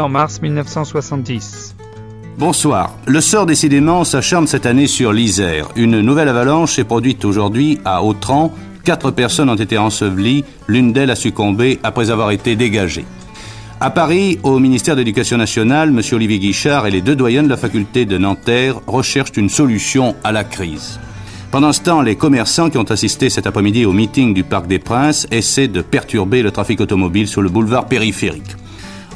en 0.00 0.08
mars 0.08 0.40
1970. 0.40 1.74
Bonsoir. 2.38 2.94
Le 3.06 3.20
sort 3.20 3.46
décidément 3.46 4.04
s'acharne 4.04 4.46
cette 4.46 4.66
année 4.66 4.86
sur 4.86 5.12
l'Isère. 5.12 5.68
Une 5.76 6.00
nouvelle 6.00 6.28
avalanche 6.28 6.76
s'est 6.76 6.84
produite 6.84 7.24
aujourd'hui 7.24 7.80
à 7.84 8.02
Autran. 8.04 8.54
Quatre 8.84 9.10
personnes 9.10 9.50
ont 9.50 9.56
été 9.56 9.76
ensevelies, 9.76 10.44
l'une 10.66 10.92
d'elles 10.92 11.10
a 11.10 11.16
succombé 11.16 11.80
après 11.82 12.10
avoir 12.10 12.30
été 12.30 12.54
dégagée. 12.56 13.04
À 13.80 13.90
Paris, 13.90 14.38
au 14.42 14.58
ministère 14.58 14.94
de 14.94 15.00
l'Éducation 15.00 15.36
nationale, 15.36 15.90
M. 15.90 16.00
Olivier 16.12 16.38
Guichard 16.38 16.86
et 16.86 16.90
les 16.90 17.00
deux 17.00 17.16
doyens 17.16 17.42
de 17.42 17.48
la 17.48 17.56
faculté 17.56 18.06
de 18.06 18.18
Nanterre 18.18 18.80
recherchent 18.86 19.36
une 19.36 19.48
solution 19.48 20.16
à 20.24 20.32
la 20.32 20.44
crise. 20.44 20.98
Pendant 21.50 21.72
ce 21.72 21.80
temps, 21.80 22.02
les 22.02 22.16
commerçants 22.16 22.70
qui 22.70 22.78
ont 22.78 22.90
assisté 22.90 23.30
cet 23.30 23.46
après-midi 23.46 23.84
au 23.84 23.92
meeting 23.92 24.34
du 24.34 24.44
Parc 24.44 24.66
des 24.66 24.78
Princes 24.78 25.26
essaient 25.30 25.68
de 25.68 25.80
perturber 25.80 26.42
le 26.42 26.50
trafic 26.50 26.80
automobile 26.80 27.26
sur 27.26 27.40
le 27.40 27.48
boulevard 27.48 27.86
périphérique. 27.86 28.56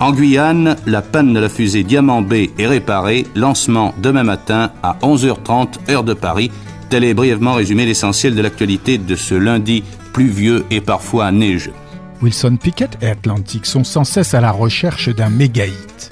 En 0.00 0.12
Guyane, 0.12 0.76
la 0.86 1.02
panne 1.02 1.32
de 1.32 1.38
la 1.40 1.48
fusée 1.48 1.84
Diamant 1.84 2.22
B 2.22 2.34
est 2.58 2.66
réparée. 2.66 3.26
Lancement 3.34 3.94
demain 4.02 4.24
matin 4.24 4.72
à 4.82 4.96
11h30 5.02 5.90
heure 5.90 6.04
de 6.04 6.14
Paris. 6.14 6.50
Tel 6.88 7.04
est 7.04 7.14
brièvement 7.14 7.54
résumé 7.54 7.86
l'essentiel 7.86 8.34
de 8.34 8.42
l'actualité 8.42 8.98
de 8.98 9.16
ce 9.16 9.34
lundi 9.34 9.84
pluvieux 10.12 10.64
et 10.70 10.80
parfois 10.80 11.30
neigeux. 11.30 11.72
Wilson 12.20 12.56
Pickett 12.56 12.98
et 13.00 13.08
Atlantic 13.08 13.66
sont 13.66 13.84
sans 13.84 14.04
cesse 14.04 14.34
à 14.34 14.40
la 14.40 14.52
recherche 14.52 15.08
d'un 15.08 15.28
méga 15.28 15.66
hit. 15.66 16.10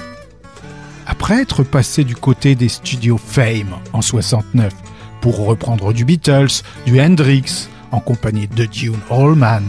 Après 1.06 1.42
être 1.42 1.62
passé 1.62 2.04
du 2.04 2.14
côté 2.14 2.54
des 2.54 2.68
studios 2.68 3.18
Fame 3.18 3.74
en 3.92 4.02
69 4.02 4.72
pour 5.20 5.44
reprendre 5.44 5.92
du 5.92 6.04
Beatles, 6.04 6.62
du 6.86 7.00
Hendrix 7.00 7.68
en 7.90 8.00
compagnie 8.00 8.48
de 8.48 8.64
Dune 8.64 8.98
Allman, 9.10 9.62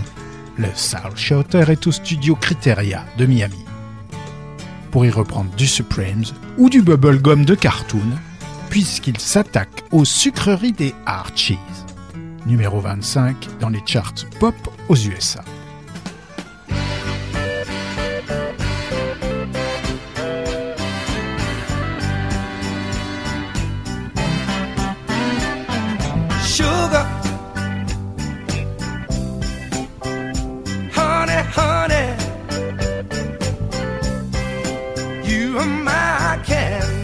le 0.58 0.68
Soul 0.76 1.16
Shooter 1.16 1.66
est 1.68 1.88
au 1.88 1.92
studio 1.92 2.36
Criteria 2.36 3.04
de 3.18 3.26
Miami. 3.26 3.61
Pour 4.92 5.06
y 5.06 5.10
reprendre 5.10 5.50
du 5.56 5.68
Supremes 5.68 6.26
ou 6.58 6.70
du 6.70 6.82
Bubblegum 6.82 7.46
de 7.46 7.56
Cartoon, 7.56 8.00
puisqu'il 8.70 9.18
s'attaque 9.18 9.84
aux 9.92 10.04
sucreries 10.04 10.74
des 10.74 10.94
Archies, 11.06 11.58
numéro 12.46 12.82
25 12.82 13.60
dans 13.62 13.70
les 13.70 13.82
charts 13.86 14.26
pop 14.40 14.56
aux 14.90 14.96
USA. 14.98 15.44
My 36.50 37.01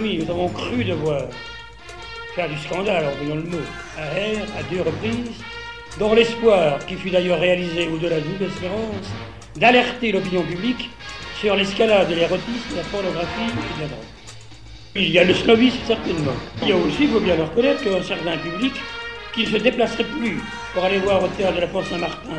nous 0.00 0.30
avons 0.30 0.48
cru 0.48 0.84
devoir 0.84 1.22
faire 2.34 2.48
du 2.48 2.58
scandale, 2.58 3.06
en 3.06 3.24
voyant 3.24 3.36
le 3.36 3.50
mot, 3.50 3.64
à 3.96 4.02
R, 4.02 4.58
à 4.58 4.62
deux 4.70 4.82
reprises, 4.82 5.42
dans 5.98 6.14
l'espoir, 6.14 6.78
qui 6.86 6.94
fut 6.94 7.10
d'ailleurs 7.10 7.40
réalisé 7.40 7.88
au-delà 7.88 8.16
de 8.16 8.22
toute 8.22 8.48
espérance, 8.48 9.06
d'alerter 9.56 10.12
l'opinion 10.12 10.42
publique 10.42 10.90
sur 11.40 11.56
l'escalade 11.56 12.08
de 12.08 12.14
l'érotisme, 12.14 12.76
la 12.76 12.82
pornographie 12.84 13.42
et 13.42 13.76
de 13.76 13.82
la 13.82 13.88
drogue. 13.88 14.04
Il 14.94 15.10
y 15.10 15.18
a 15.18 15.24
le 15.24 15.34
snobisme, 15.34 15.78
certainement. 15.86 16.32
Il 16.62 16.68
y 16.68 16.72
a 16.72 16.76
aussi, 16.76 17.04
il 17.04 17.10
faut 17.10 17.20
bien 17.20 17.36
le 17.36 17.44
reconnaître, 17.44 17.82
qu'un 17.82 18.02
certain 18.02 18.36
public 18.38 18.74
qui 19.34 19.42
ne 19.42 19.46
se 19.46 19.56
déplacerait 19.56 20.04
plus 20.04 20.38
pour 20.74 20.84
aller 20.84 20.98
voir 20.98 21.22
au 21.22 21.28
théâtre 21.28 21.56
de 21.56 21.60
la 21.60 21.66
Porte 21.66 21.86
Saint-Martin 21.86 22.30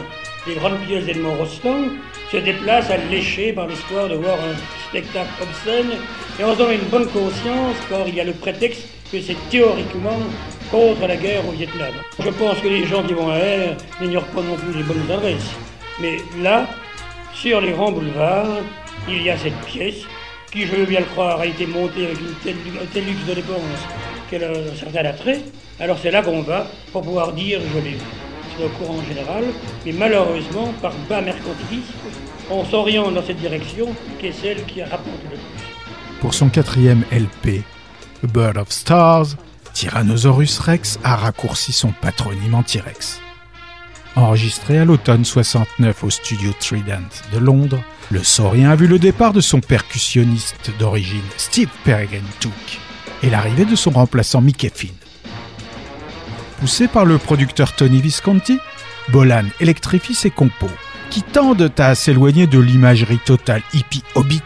les 0.47 0.55
grandes 0.55 0.79
pièces 0.87 1.05
d'Edmond 1.05 1.35
Rostand, 1.35 1.89
se 2.31 2.37
déplace 2.37 2.89
à 2.89 2.97
lécher 2.97 3.53
par 3.53 3.67
l'espoir 3.67 4.07
de 4.07 4.15
voir 4.15 4.35
un 4.35 4.55
spectacle 4.89 5.29
obscène 5.41 5.91
et 6.39 6.43
en 6.43 6.55
donnant 6.55 6.71
une 6.71 6.89
bonne 6.89 7.07
conscience, 7.07 7.75
car 7.89 8.07
il 8.07 8.15
y 8.15 8.21
a 8.21 8.23
le 8.23 8.33
prétexte 8.33 8.87
que 9.11 9.19
c'est 9.19 9.37
théoriquement 9.49 10.19
contre 10.69 11.07
la 11.07 11.15
guerre 11.15 11.47
au 11.47 11.51
Vietnam. 11.51 11.93
Je 12.19 12.29
pense 12.29 12.59
que 12.59 12.67
les 12.67 12.85
gens 12.85 13.03
qui 13.03 13.13
vont 13.13 13.29
à 13.29 13.37
R 13.37 13.77
n'ignorent 13.99 14.25
pas 14.25 14.41
non 14.41 14.55
plus 14.55 14.73
les 14.73 14.83
bonnes 14.83 15.09
adresses. 15.11 15.51
Mais 15.99 16.17
là, 16.41 16.67
sur 17.33 17.59
les 17.61 17.71
grands 17.71 17.91
boulevards, 17.91 18.59
il 19.07 19.23
y 19.23 19.29
a 19.29 19.37
cette 19.37 19.59
pièce 19.61 20.03
qui, 20.51 20.65
je 20.65 20.75
veux 20.75 20.85
bien 20.85 20.99
le 20.99 21.05
croire, 21.05 21.39
a 21.39 21.45
été 21.45 21.65
montée 21.65 22.05
avec 22.05 22.17
un 22.17 22.85
tel 22.93 23.05
luxe 23.05 23.25
de 23.27 23.33
dépenses 23.33 23.87
qu'elle 24.29 24.43
a 24.43 24.49
un 24.49 24.75
certain 24.75 25.05
attrait. 25.05 25.41
Alors 25.79 25.97
c'est 26.01 26.11
là 26.11 26.21
qu'on 26.21 26.41
va 26.41 26.67
pour 26.91 27.01
pouvoir 27.01 27.33
dire 27.33 27.59
je 27.73 27.79
l'ai 27.79 27.91
vu. 27.91 28.28
Le 28.59 28.67
courant 28.69 29.01
général, 29.07 29.45
mais 29.85 29.93
malheureusement, 29.93 30.73
par 30.81 30.93
bas 31.09 31.21
mercantilisme, 31.21 31.93
on 32.49 32.65
s'oriente 32.65 33.13
dans 33.13 33.23
cette 33.23 33.39
direction 33.39 33.87
qui 34.19 34.27
est 34.27 34.31
celle 34.31 34.65
qui 34.65 34.81
rapporte 34.81 35.23
le 35.23 35.37
plus. 35.37 36.19
Pour 36.21 36.33
son 36.33 36.49
quatrième 36.49 37.03
LP, 37.11 37.63
A 38.23 38.27
Bird 38.27 38.57
of 38.57 38.71
Stars, 38.71 39.27
Tyrannosaurus 39.73 40.59
Rex 40.59 40.99
a 41.03 41.15
raccourci 41.15 41.71
son 41.71 41.91
patronyme 42.01 42.55
en 42.55 42.63
T-Rex. 42.63 43.21
Enregistré 44.15 44.79
à 44.79 44.85
l'automne 44.85 45.23
69 45.23 46.03
au 46.03 46.09
studio 46.09 46.51
Trident 46.59 47.07
de 47.31 47.37
Londres, 47.37 47.81
le 48.09 48.23
saurien 48.23 48.71
a 48.71 48.75
vu 48.75 48.87
le 48.87 48.99
départ 48.99 49.33
de 49.33 49.39
son 49.39 49.61
percussionniste 49.61 50.71
d'origine 50.79 51.21
Steve 51.37 51.69
Peregrine 51.85 52.23
Took 52.39 52.51
et 53.21 53.29
l'arrivée 53.29 53.65
de 53.65 53.75
son 53.75 53.91
remplaçant 53.91 54.41
Mickey 54.41 54.71
Finn. 54.73 54.95
Poussé 56.59 56.89
par 56.89 57.05
le 57.05 57.17
producteur 57.17 57.73
Tony 57.73 58.01
Visconti, 58.01 58.59
Bolan 59.09 59.45
électrifie 59.61 60.13
ses 60.13 60.29
compos, 60.29 60.69
qui 61.09 61.23
tendent 61.23 61.71
à 61.77 61.95
s'éloigner 61.95 62.47
de 62.47 62.59
l'imagerie 62.59 63.19
totale 63.19 63.63
hippie 63.73 64.03
hobbit 64.13 64.41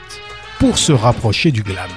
pour 0.59 0.77
se 0.77 0.91
rapprocher 0.91 1.51
du 1.51 1.63
glam. 1.63 1.89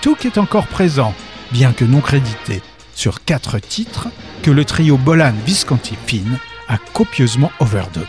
Took 0.00 0.26
est 0.26 0.38
encore 0.38 0.66
présent, 0.66 1.14
bien 1.52 1.72
que 1.72 1.84
non 1.84 2.00
crédité, 2.00 2.62
sur 2.94 3.24
quatre 3.24 3.60
titres 3.60 4.08
que 4.42 4.50
le 4.50 4.64
trio 4.64 4.96
Bolan 4.96 5.34
Visconti 5.46 5.94
Finn 6.06 6.38
a 6.68 6.76
copieusement 6.92 7.52
overdubé 7.60 8.06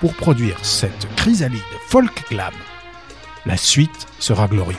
pour 0.00 0.14
produire 0.14 0.56
cette 0.62 1.06
chrysalide 1.14 1.60
folk 1.88 2.24
glam. 2.30 2.54
La 3.44 3.58
suite 3.58 4.06
sera 4.18 4.48
glorieuse. 4.48 4.78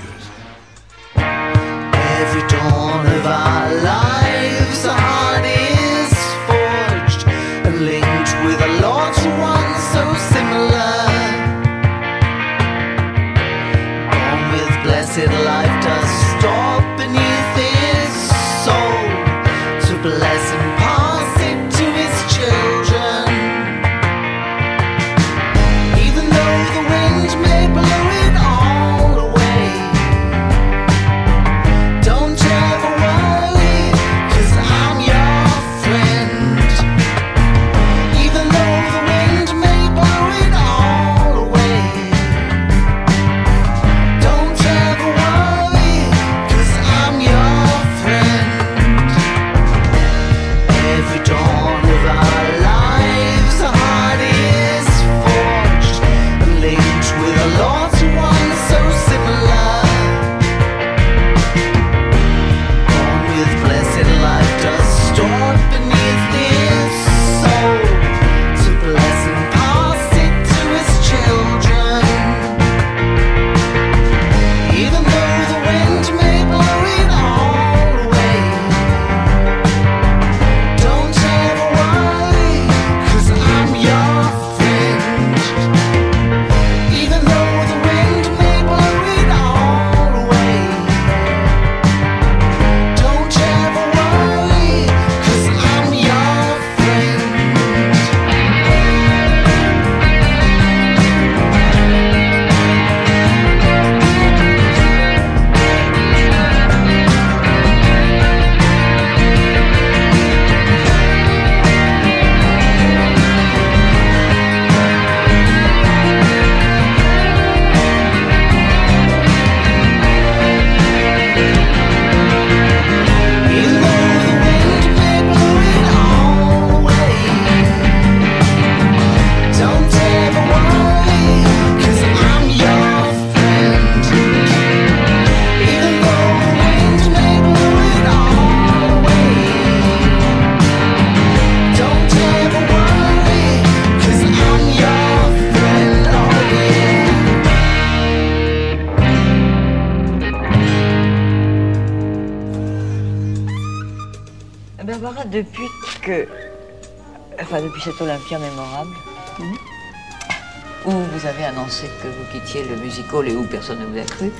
Le 163.21 163.27
musical 163.29 163.43
et 163.43 163.45
où 163.45 163.49
personne 163.49 163.79
ne 163.79 163.85
vous 163.85 163.97
a 163.97 164.01
cru, 164.03 164.31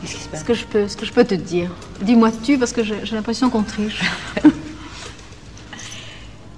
qu'est-ce 0.00 0.14
qui 0.14 0.20
se 0.22 0.28
passe 0.28 0.40
Ce 0.40 0.44
que 0.44 0.54
je 0.54 0.64
peux, 0.64 0.88
ce 0.88 0.96
que 0.96 1.06
je 1.06 1.12
peux 1.12 1.24
te 1.24 1.34
dire. 1.34 1.70
Dis-moi 2.02 2.30
tu 2.42 2.58
parce 2.58 2.72
que 2.72 2.82
j'ai 2.82 3.14
l'impression 3.14 3.50
qu'on 3.50 3.62
triche. 3.62 4.02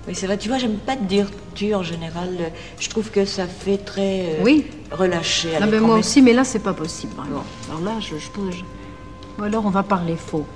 Oui, 0.09 0.15
c'est 0.15 0.27
vrai, 0.27 0.39
tu 0.39 0.49
vois, 0.49 0.59
j'aime 0.59 0.77
pas 0.77 0.95
te 0.95 1.03
dire 1.03 1.27
tu 1.57 1.75
en 1.75 1.83
général. 1.83 2.53
Je 2.79 2.89
trouve 2.89 3.11
que 3.11 3.25
ça 3.25 3.47
fait 3.49 3.79
très. 3.79 4.21
euh, 4.39 4.43
Oui. 4.45 4.67
Relâché. 4.93 5.49
Non, 5.61 5.67
mais 5.69 5.81
moi 5.81 5.97
aussi, 5.97 6.23
mais 6.23 6.33
là 6.33 6.45
c'est 6.45 6.61
pas 6.61 6.75
possible. 6.75 7.12
vraiment. 7.17 7.43
Alors 7.69 7.81
là, 7.81 7.93
je, 8.01 8.17
je 8.17 8.29
Ou 9.41 9.43
alors 9.43 9.67
on 9.67 9.71
va 9.71 9.83
parler 9.83 10.15
faux. 10.15 10.47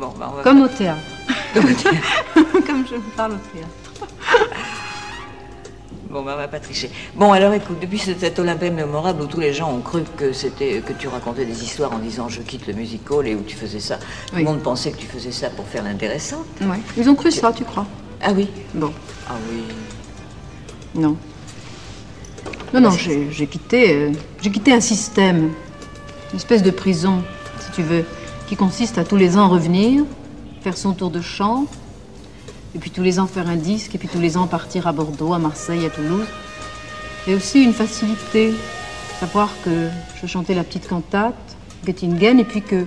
Bon, 0.00 0.12
bah, 0.18 0.30
on 0.32 0.36
va 0.36 0.42
Comme 0.42 0.62
au 0.62 0.68
théâtre. 0.68 1.00
Comme 1.54 2.84
je 2.90 2.96
parle 3.16 3.32
au 3.34 3.56
théâtre. 3.56 4.08
Bon, 6.12 6.20
bah, 6.22 6.32
on 6.34 6.36
va 6.36 6.46
pas 6.46 6.60
tricher. 6.60 6.90
Bon, 7.16 7.32
alors 7.32 7.54
écoute, 7.54 7.78
depuis 7.80 7.98
cet 7.98 8.20
cet 8.20 8.38
Olympia 8.38 8.70
mémorable 8.70 9.22
où 9.22 9.26
tous 9.26 9.40
les 9.40 9.54
gens 9.54 9.72
ont 9.72 9.80
cru 9.80 10.02
que 10.18 10.34
c'était 10.34 10.82
que 10.86 10.92
tu 10.92 11.08
racontais 11.08 11.46
des 11.46 11.64
histoires 11.64 11.90
en 11.92 11.98
disant 11.98 12.28
je 12.28 12.42
quitte 12.42 12.66
le 12.66 12.74
musical 12.74 13.26
et 13.26 13.34
où 13.34 13.40
tu 13.40 13.56
faisais 13.56 13.80
ça, 13.80 13.96
tout 14.28 14.36
le 14.36 14.44
monde 14.44 14.60
pensait 14.60 14.90
que 14.90 14.98
tu 14.98 15.06
faisais 15.06 15.32
ça 15.32 15.48
pour 15.48 15.66
faire 15.66 15.82
l'intéressant. 15.82 16.44
Ouais. 16.60 16.78
Ils 16.98 17.08
ont 17.08 17.14
cru 17.14 17.30
ça, 17.30 17.50
tu 17.52 17.64
crois? 17.64 17.86
Ah 18.20 18.32
oui 18.34 18.46
Bon. 18.74 18.92
Ah 19.26 19.36
oui. 19.50 19.62
Non. 20.94 21.16
Non, 22.74 22.80
non, 22.82 22.90
j'ai 22.90 23.30
j'ai 23.30 23.46
quitté, 23.46 23.94
euh, 23.94 24.12
j'ai 24.42 24.50
quitté 24.50 24.72
un 24.74 24.80
système, 24.80 25.50
une 26.30 26.36
espèce 26.36 26.62
de 26.62 26.70
prison, 26.70 27.22
si 27.58 27.70
tu 27.72 27.82
veux, 27.82 28.04
qui 28.48 28.56
consiste 28.56 28.98
à 28.98 29.04
tous 29.04 29.16
les 29.16 29.38
ans 29.38 29.48
revenir, 29.48 30.04
faire 30.60 30.76
son 30.76 30.92
tour 30.92 31.10
de 31.10 31.22
chant, 31.22 31.64
et 32.74 32.78
puis 32.78 32.90
tous 32.90 33.02
les 33.02 33.18
ans 33.18 33.26
faire 33.26 33.48
un 33.48 33.56
disque, 33.56 33.94
et 33.94 33.98
puis 33.98 34.08
tous 34.08 34.20
les 34.20 34.36
ans 34.36 34.46
partir 34.46 34.86
à 34.86 34.92
Bordeaux, 34.92 35.34
à 35.34 35.38
Marseille, 35.38 35.84
à 35.84 35.90
Toulouse. 35.90 36.26
Et 37.26 37.34
aussi 37.34 37.62
une 37.62 37.72
facilité, 37.72 38.54
savoir 39.20 39.50
que 39.64 39.88
je 40.20 40.26
chantais 40.26 40.54
la 40.54 40.64
petite 40.64 40.88
cantate, 40.88 41.56
Göttingen, 41.84 42.40
et 42.40 42.44
puis 42.44 42.62
que 42.62 42.86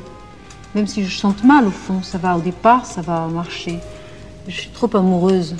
même 0.73 0.87
si 0.87 1.05
je 1.05 1.09
chante 1.09 1.43
mal 1.43 1.67
au 1.67 1.71
fond, 1.71 2.03
ça 2.03 2.17
va 2.17 2.35
au 2.35 2.41
départ, 2.41 2.85
ça 2.85 3.01
va 3.01 3.27
marcher. 3.27 3.79
Je 4.47 4.59
suis 4.59 4.69
trop 4.69 4.89
amoureuse 4.95 5.55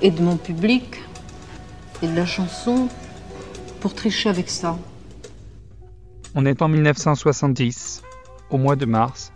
et 0.00 0.10
de 0.10 0.22
mon 0.22 0.36
public 0.36 1.00
et 2.02 2.08
de 2.08 2.16
la 2.16 2.26
chanson 2.26 2.88
pour 3.80 3.94
tricher 3.94 4.30
avec 4.30 4.48
ça. 4.48 4.78
On 6.34 6.46
est 6.46 6.62
en 6.62 6.68
1970, 6.68 8.02
au 8.50 8.56
mois 8.56 8.76
de 8.76 8.86
mars. 8.86 9.33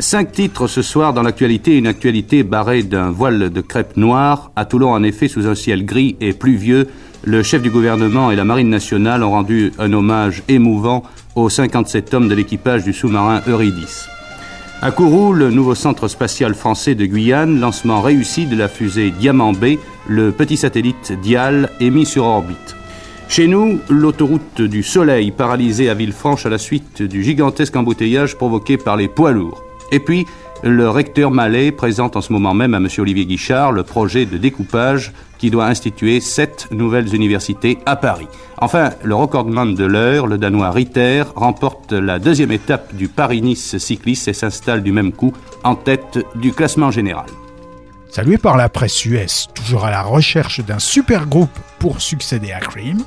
Cinq 0.00 0.32
titres 0.32 0.66
ce 0.66 0.82
soir 0.82 1.12
dans 1.12 1.22
l'actualité, 1.22 1.78
une 1.78 1.86
actualité 1.86 2.42
barrée 2.42 2.82
d'un 2.82 3.10
voile 3.10 3.50
de 3.50 3.60
crêpe 3.60 3.96
noire. 3.96 4.50
À 4.56 4.64
Toulon, 4.64 4.90
en 4.90 5.04
effet, 5.04 5.28
sous 5.28 5.46
un 5.46 5.54
ciel 5.54 5.84
gris 5.84 6.16
et 6.20 6.32
pluvieux, 6.32 6.88
le 7.22 7.44
chef 7.44 7.62
du 7.62 7.70
gouvernement 7.70 8.32
et 8.32 8.36
la 8.36 8.44
marine 8.44 8.70
nationale 8.70 9.22
ont 9.22 9.30
rendu 9.30 9.72
un 9.78 9.92
hommage 9.92 10.42
émouvant 10.48 11.04
aux 11.36 11.48
57 11.48 12.12
hommes 12.12 12.28
de 12.28 12.34
l'équipage 12.34 12.82
du 12.82 12.92
sous-marin 12.92 13.42
Eurydice. 13.46 14.08
À 14.82 14.90
Kourou, 14.90 15.32
le 15.32 15.50
nouveau 15.50 15.76
centre 15.76 16.08
spatial 16.08 16.54
français 16.54 16.96
de 16.96 17.06
Guyane, 17.06 17.60
lancement 17.60 18.02
réussi 18.02 18.46
de 18.46 18.56
la 18.56 18.66
fusée 18.66 19.12
Diamant 19.12 19.52
B, 19.52 19.76
le 20.08 20.32
petit 20.32 20.56
satellite 20.56 21.12
Dial 21.22 21.70
est 21.80 21.90
mis 21.90 22.04
sur 22.04 22.24
orbite. 22.24 22.74
Chez 23.28 23.46
nous, 23.46 23.78
l'autoroute 23.88 24.60
du 24.60 24.82
Soleil 24.82 25.30
paralysée 25.30 25.88
à 25.88 25.94
Villefranche 25.94 26.46
à 26.46 26.50
la 26.50 26.58
suite 26.58 27.00
du 27.00 27.22
gigantesque 27.22 27.76
embouteillage 27.76 28.36
provoqué 28.36 28.76
par 28.76 28.96
les 28.96 29.08
poids 29.08 29.30
lourds. 29.30 29.63
Et 29.94 30.00
puis, 30.00 30.26
le 30.64 30.90
recteur 30.90 31.30
Mallet 31.30 31.70
présente 31.70 32.16
en 32.16 32.20
ce 32.20 32.32
moment 32.32 32.52
même 32.52 32.74
à 32.74 32.78
M. 32.78 32.88
Olivier 32.98 33.26
Guichard 33.26 33.70
le 33.70 33.84
projet 33.84 34.26
de 34.26 34.36
découpage 34.36 35.12
qui 35.38 35.48
doit 35.50 35.66
instituer 35.66 36.18
sept 36.18 36.66
nouvelles 36.72 37.14
universités 37.14 37.78
à 37.86 37.94
Paris. 37.94 38.26
Enfin, 38.58 38.90
le 39.04 39.14
recordman 39.14 39.76
de 39.76 39.84
l'heure, 39.84 40.26
le 40.26 40.36
Danois 40.36 40.72
Ritter, 40.72 41.22
remporte 41.36 41.92
la 41.92 42.18
deuxième 42.18 42.50
étape 42.50 42.92
du 42.96 43.06
Paris-Nice 43.06 43.78
cycliste 43.78 44.26
et 44.26 44.32
s'installe 44.32 44.82
du 44.82 44.90
même 44.90 45.12
coup 45.12 45.32
en 45.62 45.76
tête 45.76 46.18
du 46.34 46.52
classement 46.52 46.90
général. 46.90 47.26
Salué 48.10 48.36
par 48.36 48.56
la 48.56 48.68
presse 48.68 49.04
US, 49.04 49.46
toujours 49.54 49.84
à 49.84 49.92
la 49.92 50.02
recherche 50.02 50.58
d'un 50.58 50.80
super 50.80 51.26
groupe 51.26 51.56
pour 51.78 52.00
succéder 52.00 52.50
à 52.50 52.58
Cream, 52.58 52.98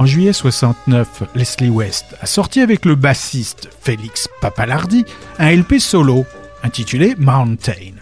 en 0.00 0.06
juillet 0.06 0.32
69, 0.32 1.24
Leslie 1.34 1.68
West 1.68 2.16
a 2.22 2.26
sorti 2.26 2.62
avec 2.62 2.86
le 2.86 2.94
bassiste 2.94 3.68
Félix 3.82 4.28
Papalardi 4.40 5.04
un 5.38 5.54
LP 5.54 5.78
solo 5.78 6.24
intitulé 6.62 7.14
Mountain. 7.18 7.92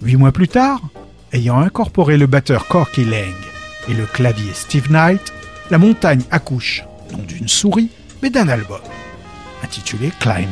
Huit 0.00 0.16
mois 0.16 0.32
plus 0.32 0.48
tard, 0.48 0.80
ayant 1.34 1.60
incorporé 1.60 2.16
le 2.16 2.26
batteur 2.26 2.68
Corky 2.68 3.04
Lang 3.04 3.34
et 3.86 3.92
le 3.92 4.06
clavier 4.06 4.50
Steve 4.54 4.90
Knight, 4.90 5.30
la 5.70 5.76
montagne 5.76 6.22
accouche 6.30 6.84
non 7.12 7.22
d'une 7.22 7.48
souris, 7.48 7.90
mais 8.22 8.30
d'un 8.30 8.48
album 8.48 8.80
intitulé 9.62 10.10
Climbing. 10.20 10.48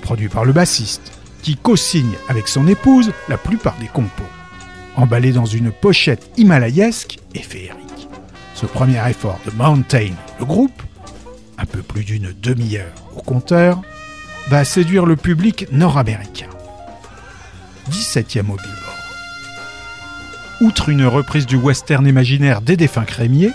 Produit 0.00 0.28
par 0.28 0.44
le 0.44 0.52
bassiste, 0.52 1.10
qui 1.42 1.56
co-signe 1.56 2.14
avec 2.28 2.46
son 2.46 2.68
épouse 2.68 3.10
la 3.28 3.36
plupart 3.36 3.76
des 3.80 3.88
compos, 3.88 4.22
emballé 4.94 5.32
dans 5.32 5.44
une 5.44 5.72
pochette 5.72 6.30
himalayesque 6.36 7.18
et 7.34 7.42
féerique. 7.42 7.87
Ce 8.60 8.66
premier 8.66 8.98
effort 9.08 9.38
de 9.46 9.52
Mountain, 9.52 10.10
le 10.40 10.44
groupe, 10.44 10.82
un 11.58 11.64
peu 11.64 11.80
plus 11.80 12.02
d'une 12.02 12.32
demi-heure 12.42 12.92
au 13.14 13.20
compteur, 13.20 13.80
va 14.48 14.64
séduire 14.64 15.06
le 15.06 15.14
public 15.14 15.68
nord-américain. 15.70 16.48
17e 17.88 18.50
au 18.50 18.56
Billboard. 18.56 18.98
Outre 20.60 20.88
une 20.88 21.06
reprise 21.06 21.46
du 21.46 21.54
western 21.54 22.04
imaginaire 22.04 22.60
des 22.60 22.76
défunts 22.76 23.04
crémiers, 23.04 23.52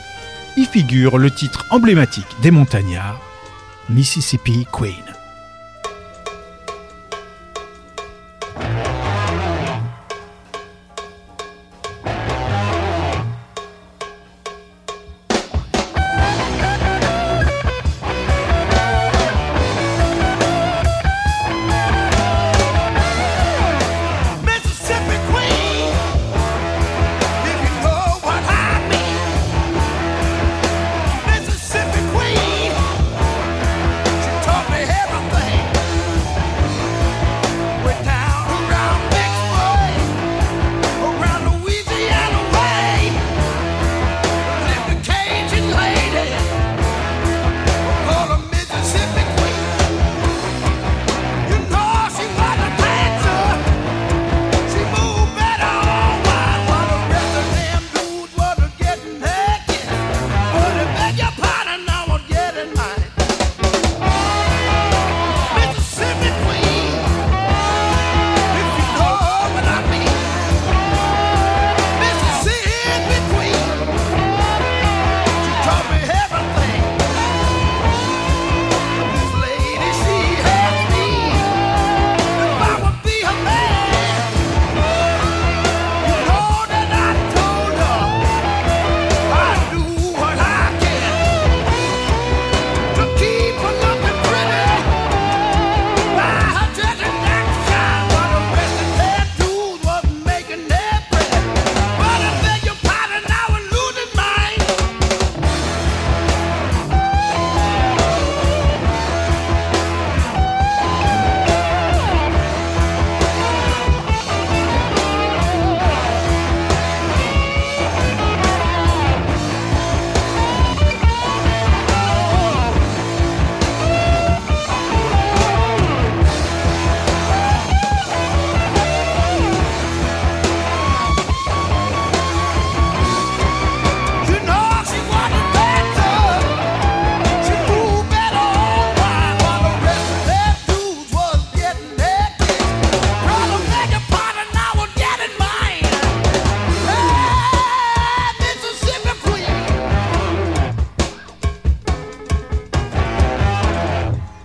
y 0.56 0.64
figure 0.64 1.18
le 1.18 1.32
titre 1.32 1.66
emblématique 1.70 2.38
des 2.42 2.52
montagnards, 2.52 3.20
Mississippi 3.90 4.66
Queen. 4.72 5.13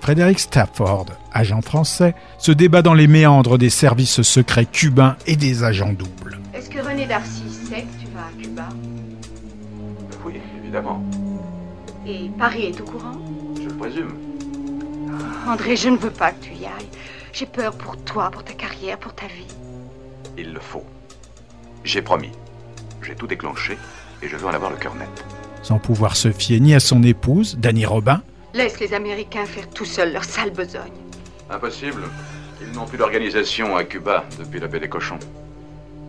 Frédéric 0.08 0.38
Stafford, 0.38 1.04
agent 1.34 1.60
français, 1.60 2.14
se 2.38 2.50
débat 2.50 2.80
dans 2.80 2.94
les 2.94 3.06
méandres 3.06 3.58
des 3.58 3.68
services 3.68 4.22
secrets 4.22 4.64
cubains 4.64 5.18
et 5.26 5.36
des 5.36 5.64
agents 5.64 5.92
doubles. 5.92 6.38
Est-ce 6.54 6.70
que 6.70 6.78
René 6.78 7.04
Darcy 7.04 7.42
sait 7.50 7.82
que 7.82 8.00
tu 8.02 8.08
vas 8.14 8.22
à 8.22 8.42
Cuba? 8.42 8.68
Oui, 10.24 10.40
évidemment. 10.62 11.04
Et 12.06 12.30
Paris 12.38 12.72
est 12.72 12.80
au 12.80 12.84
courant? 12.84 13.18
Je 13.56 13.68
le 13.68 13.74
présume. 13.74 14.14
André, 15.46 15.76
je 15.76 15.90
ne 15.90 15.98
veux 15.98 16.08
pas 16.08 16.30
que 16.30 16.42
tu 16.42 16.54
y 16.54 16.64
ailles. 16.64 16.88
J'ai 17.34 17.44
peur 17.44 17.74
pour 17.74 17.98
toi, 17.98 18.30
pour 18.30 18.44
ta 18.44 18.54
carrière, 18.54 18.96
pour 18.96 19.14
ta 19.14 19.26
vie. 19.26 19.54
Il 20.38 20.54
le 20.54 20.60
faut. 20.60 20.86
J'ai 21.84 22.00
promis. 22.00 22.32
J'ai 23.02 23.14
tout 23.14 23.26
déclenché 23.26 23.76
et 24.22 24.28
je 24.28 24.38
veux 24.38 24.46
en 24.46 24.54
avoir 24.54 24.70
le 24.70 24.78
cœur 24.78 24.94
net. 24.94 25.26
Sans 25.62 25.78
pouvoir 25.78 26.16
se 26.16 26.32
fier 26.32 26.60
ni 26.60 26.74
à 26.74 26.80
son 26.80 27.02
épouse, 27.02 27.58
Dany 27.58 27.84
Robin, 27.84 28.22
Laisse 28.58 28.80
les 28.80 28.92
Américains 28.92 29.46
faire 29.46 29.70
tout 29.70 29.84
seuls 29.84 30.12
leur 30.12 30.24
sale 30.24 30.50
besogne. 30.50 30.90
Impossible. 31.48 32.02
Ils 32.60 32.72
n'ont 32.72 32.86
plus 32.86 32.98
d'organisation 32.98 33.76
à 33.76 33.84
Cuba 33.84 34.24
depuis 34.36 34.58
la 34.58 34.66
paix 34.66 34.80
des 34.80 34.88
cochons. 34.88 35.20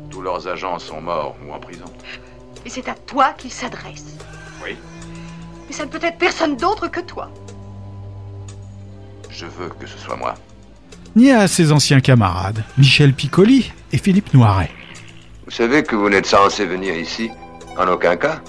Tous 0.09 0.23
leurs 0.23 0.47
agents 0.47 0.79
sont 0.79 0.99
morts 0.99 1.35
ou 1.45 1.53
en 1.53 1.59
prison. 1.59 1.85
Et 2.65 2.69
c'est 2.71 2.89
à 2.89 2.95
toi 2.95 3.33
qu'ils 3.37 3.51
s'adressent. 3.51 4.17
Oui. 4.65 4.75
Mais 5.67 5.75
ça 5.75 5.85
ne 5.85 5.91
peut 5.91 5.99
être 6.01 6.17
personne 6.17 6.57
d'autre 6.57 6.87
que 6.87 7.01
toi. 7.01 7.29
Je 9.29 9.45
veux 9.45 9.69
que 9.69 9.85
ce 9.85 9.99
soit 9.99 10.15
moi. 10.15 10.33
ni 11.15 11.29
à 11.31 11.47
ses 11.47 11.71
anciens 11.71 11.99
camarades, 12.01 12.63
Michel 12.79 13.13
Piccoli 13.13 13.71
et 13.93 13.99
Philippe 13.99 14.33
Noiret. 14.33 14.71
Vous 15.45 15.51
savez 15.51 15.83
que 15.83 15.95
vous 15.95 16.09
n'êtes 16.09 16.25
censé 16.25 16.65
venir 16.65 16.97
ici 16.97 17.29
En 17.77 17.87
aucun 17.87 18.17
cas 18.17 18.41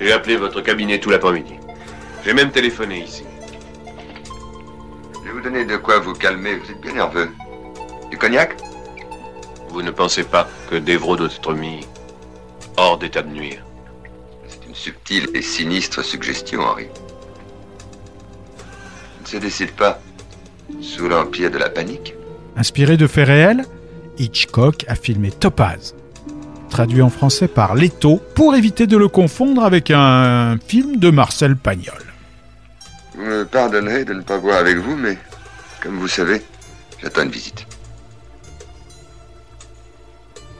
J'ai 0.00 0.12
appelé 0.12 0.38
votre 0.38 0.62
cabinet 0.62 0.98
tout 0.98 1.10
l'après-midi. 1.10 1.56
J'ai 2.24 2.32
même 2.32 2.50
téléphoné 2.50 3.04
ici. 3.04 3.22
Vous 5.34 5.40
donner 5.40 5.64
de 5.64 5.76
quoi 5.76 5.98
vous 5.98 6.12
calmer, 6.12 6.54
vous 6.54 6.70
êtes 6.70 6.80
bien 6.80 6.92
nerveux. 6.92 7.28
Du 8.08 8.16
cognac 8.16 8.56
Vous 9.68 9.82
ne 9.82 9.90
pensez 9.90 10.22
pas 10.22 10.48
que 10.70 10.76
Devro 10.76 11.16
doit 11.16 11.26
être 11.26 11.54
mis 11.54 11.80
hors 12.76 12.98
d'état 12.98 13.22
de 13.22 13.30
nuire 13.30 13.64
C'est 14.46 14.64
une 14.68 14.76
subtile 14.76 15.26
et 15.34 15.42
sinistre 15.42 16.04
suggestion, 16.04 16.60
Henri. 16.60 16.86
Ne 19.22 19.26
se 19.26 19.36
décide 19.38 19.72
pas 19.72 20.00
sous 20.80 21.08
l'empire 21.08 21.50
de 21.50 21.58
la 21.58 21.68
panique. 21.68 22.14
Inspiré 22.56 22.96
de 22.96 23.08
faits 23.08 23.26
réels, 23.26 23.64
Hitchcock 24.18 24.84
a 24.86 24.94
filmé 24.94 25.32
Topaz, 25.32 25.96
traduit 26.70 27.02
en 27.02 27.10
français 27.10 27.48
par 27.48 27.74
Leto, 27.74 28.20
pour 28.36 28.54
éviter 28.54 28.86
de 28.86 28.96
le 28.96 29.08
confondre 29.08 29.64
avec 29.64 29.90
un 29.90 30.58
film 30.64 30.98
de 30.98 31.10
Marcel 31.10 31.56
Pagnol. 31.56 32.13
Vous 33.14 33.22
me 33.22 33.44
pardonnerez 33.44 34.04
de 34.04 34.12
ne 34.12 34.22
pas 34.22 34.38
boire 34.38 34.58
avec 34.58 34.76
vous, 34.78 34.96
mais 34.96 35.16
comme 35.80 35.98
vous 35.98 36.08
savez, 36.08 36.42
j'attends 37.00 37.22
une 37.22 37.30
visite. 37.30 37.66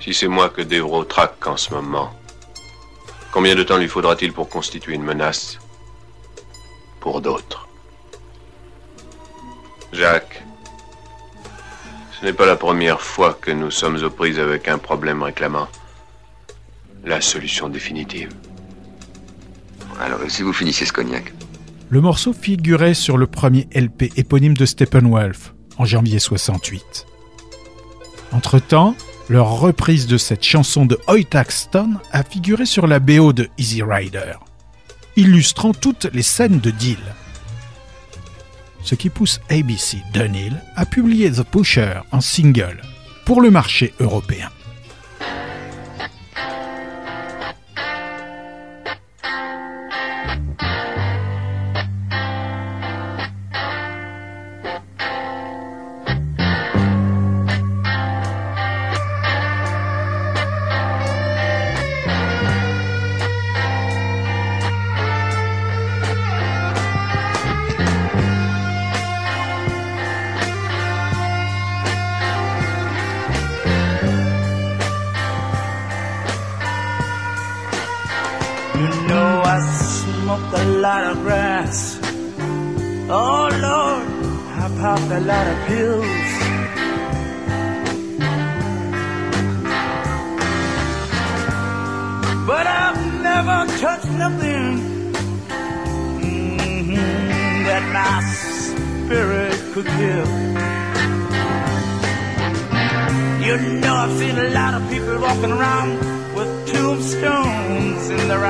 Si 0.01 0.15
c'est 0.15 0.29
moi 0.29 0.51
que 0.51 0.63
Devro 0.63 1.05
traque 1.05 1.47
en 1.47 1.57
ce 1.57 1.73
moment, 1.75 2.15
combien 3.33 3.57
de 3.57 3.63
temps 3.65 3.79
lui 3.79 3.89
faudra-t-il 3.89 4.33
pour 4.33 4.49
constituer 4.49 4.95
une 4.95 5.03
menace 5.03 5.59
pour 7.01 7.21
d'autres? 7.21 7.67
Jacques, 9.93 10.45
ce 12.13 12.25
n'est 12.25 12.33
pas 12.33 12.47
la 12.47 12.57
première 12.57 13.01
fois 13.01 13.37
que 13.41 13.51
nous 13.51 13.71
sommes 13.71 14.03
aux 14.03 14.11
prises 14.11 14.39
avec 14.39 14.69
un 14.69 14.79
problème 14.79 15.23
réclamant 15.23 15.69
la 17.05 17.21
solution 17.21 17.69
définitive. 17.69 18.31
Alors, 20.01 20.21
si 20.29 20.43
vous 20.43 20.53
finissez 20.53 20.87
ce 20.87 20.93
cognac? 20.93 21.33
Le 21.91 22.01
morceau 22.01 22.33
figurait 22.33 22.95
sur 22.95 23.17
le 23.17 23.27
premier 23.27 23.69
LP 23.75 24.11
éponyme 24.17 24.57
de 24.57 24.65
Steppenwolf 24.65 25.55
en 25.77 25.85
janvier 25.85 26.19
68. 26.19 27.07
Entre-temps, 28.33 28.97
leur 29.29 29.61
reprise 29.61 30.07
de 30.07 30.17
cette 30.17 30.43
chanson 30.43 30.87
de 30.87 30.99
Hoyt 31.07 31.37
Axton 31.37 31.95
a 32.13 32.25
figuré 32.25 32.67
sur 32.67 32.87
la 32.87 32.99
BO 32.99 33.33
de 33.33 33.49
Easy 33.59 33.83
Rider, 33.83 34.35
illustrant 35.17 35.73
toutes 35.73 36.09
les 36.13 36.23
scènes 36.23 36.59
de 36.59 36.71
deal. 36.71 36.99
Ce 38.83 38.95
qui 38.95 39.09
pousse 39.09 39.41
ABC 39.49 39.99
Dunhill 40.13 40.61
à 40.77 40.85
publier 40.87 41.31
The 41.31 41.43
Pusher 41.43 42.01
en 42.13 42.21
single 42.21 42.83
pour 43.25 43.41
le 43.41 43.51
marché 43.51 43.95
européen. 44.01 44.51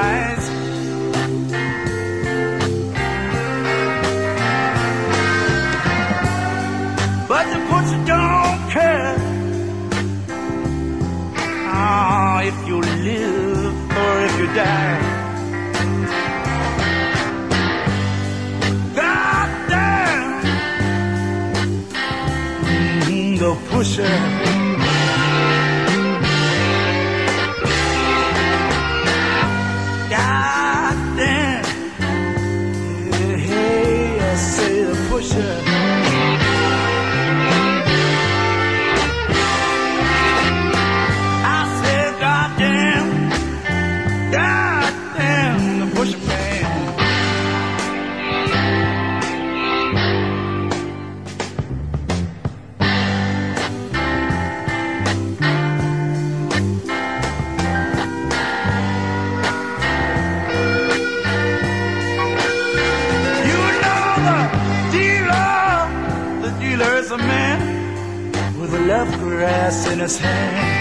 Eyes. 0.06 0.44
But 7.28 7.44
the 7.52 7.58
butcher 7.70 8.00
don't 8.12 8.60
care 8.76 9.16
ah, 11.76 12.42
if 12.42 12.56
you 12.68 12.78
live 12.80 13.74
or 14.02 14.12
if 14.26 14.34
you 14.40 14.46
die. 14.62 15.00
God 19.00 19.48
damn, 19.70 20.44
Mhm, 22.64 23.38
the 23.38 23.52
pusher. 23.68 24.43
Grass 69.64 69.86
in 69.90 69.98
his 69.98 70.18
hand. 70.18 70.73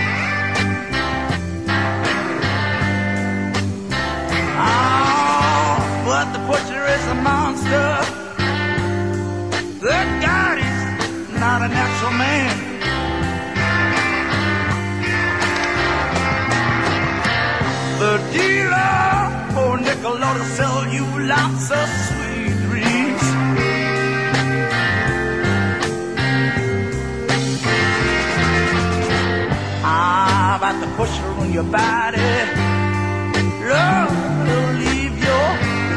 Your 31.64 31.72
body. 31.72 32.22
Love 33.68 34.12
will 34.48 34.74
leave 34.80 35.18
your, 35.18 35.50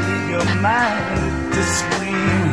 leave 0.06 0.30
your 0.30 0.54
mind 0.62 1.52
to 1.52 1.62
scream. 1.62 2.45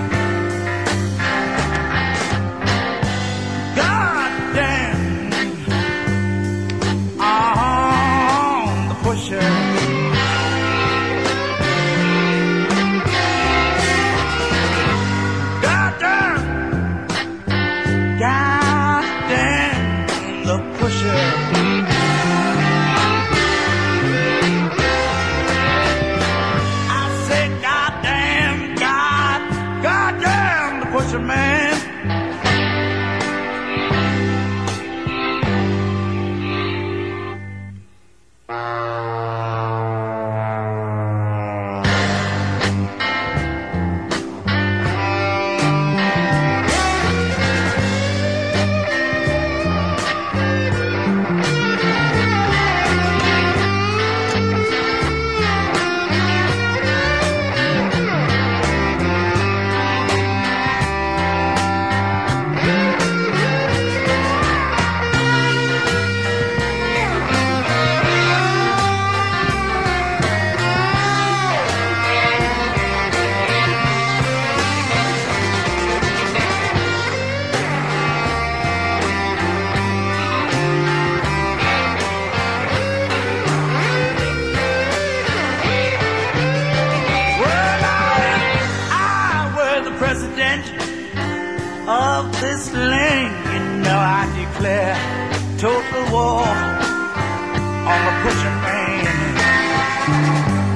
On 97.92 98.00
the 98.08 98.14
pushing 98.24 98.58
man. 98.64 99.04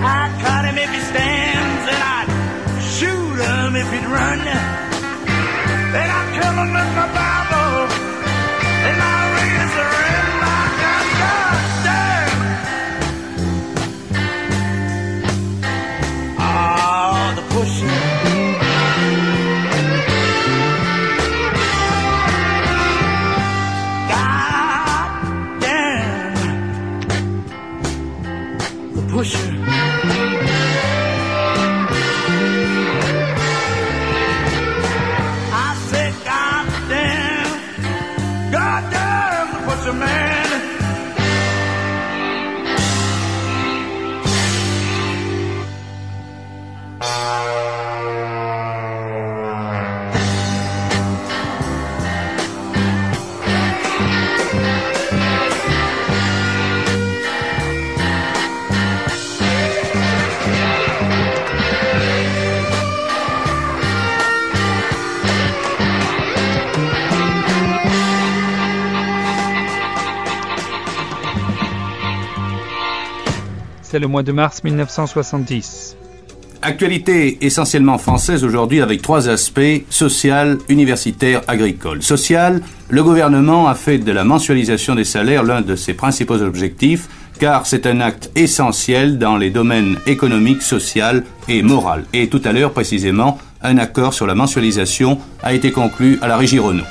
I'd 0.03 0.33
cut 0.43 0.63
him 0.67 0.77
if 0.77 0.89
he 0.91 1.01
stands, 1.11 1.83
and 1.93 2.01
I'd 2.17 2.29
shoot 2.95 3.37
him 3.47 3.75
if 3.75 3.87
he'd 3.93 4.07
run. 4.11 4.39
Then 5.93 6.07
I'd 6.17 6.29
kill 6.35 6.51
him 6.51 6.69
with 6.75 6.91
my 6.99 7.07
Bible, 7.15 7.26
Le 73.99 74.07
mois 74.07 74.23
de 74.23 74.31
mars 74.31 74.63
1970. 74.63 75.97
Actualité 76.61 77.37
essentiellement 77.45 77.97
française 77.97 78.43
aujourd'hui 78.43 78.81
avec 78.81 79.01
trois 79.01 79.29
aspects, 79.29 79.83
social, 79.89 80.57
universitaire, 80.69 81.41
agricole. 81.47 82.01
Social, 82.01 82.61
le 82.89 83.03
gouvernement 83.03 83.67
a 83.67 83.75
fait 83.75 83.99
de 83.99 84.11
la 84.11 84.23
mensualisation 84.23 84.95
des 84.95 85.03
salaires 85.03 85.43
l'un 85.43 85.61
de 85.61 85.75
ses 85.75 85.93
principaux 85.93 86.41
objectifs, 86.41 87.07
car 87.39 87.65
c'est 87.65 87.85
un 87.85 88.01
acte 88.01 88.31
essentiel 88.35 89.17
dans 89.17 89.37
les 89.37 89.51
domaines 89.51 89.97
économique, 90.07 90.61
social 90.61 91.23
et 91.47 91.61
moral. 91.61 92.05
Et 92.13 92.27
tout 92.27 92.41
à 92.43 92.51
l'heure, 92.51 92.73
précisément, 92.73 93.39
un 93.61 93.77
accord 93.77 94.13
sur 94.13 94.27
la 94.27 94.35
mensualisation 94.35 95.19
a 95.43 95.53
été 95.53 95.71
conclu 95.71 96.19
à 96.21 96.27
la 96.27 96.37
Régie 96.37 96.59
Renault. 96.59 96.83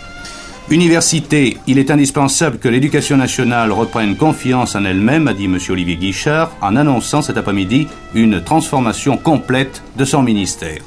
Université, 0.68 1.58
il 1.68 1.78
est 1.78 1.92
indispensable 1.92 2.58
que 2.58 2.68
l'éducation 2.68 3.16
nationale 3.16 3.70
reprenne 3.70 4.16
confiance 4.16 4.74
en 4.74 4.84
elle-même, 4.84 5.28
a 5.28 5.32
dit 5.32 5.44
M. 5.44 5.58
Olivier 5.68 5.94
Guichard, 5.94 6.50
en 6.60 6.74
annonçant 6.74 7.22
cet 7.22 7.36
après-midi 7.36 7.86
une 8.14 8.42
transformation 8.42 9.16
complète 9.16 9.84
de 9.96 10.04
son 10.04 10.24
ministère. 10.24 10.80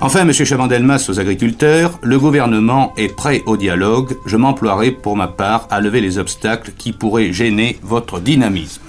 Enfin, 0.00 0.22
M. 0.22 0.32
Chabandelmas 0.32 1.06
aux 1.08 1.20
agriculteurs, 1.20 2.00
le 2.02 2.18
gouvernement 2.18 2.92
est 2.96 3.14
prêt 3.14 3.44
au 3.46 3.56
dialogue. 3.56 4.16
Je 4.26 4.36
m'emploierai 4.36 4.90
pour 4.90 5.16
ma 5.16 5.28
part 5.28 5.68
à 5.70 5.80
lever 5.80 6.00
les 6.00 6.18
obstacles 6.18 6.72
qui 6.76 6.92
pourraient 6.92 7.32
gêner 7.32 7.78
votre 7.84 8.18
dynamisme. 8.18 8.82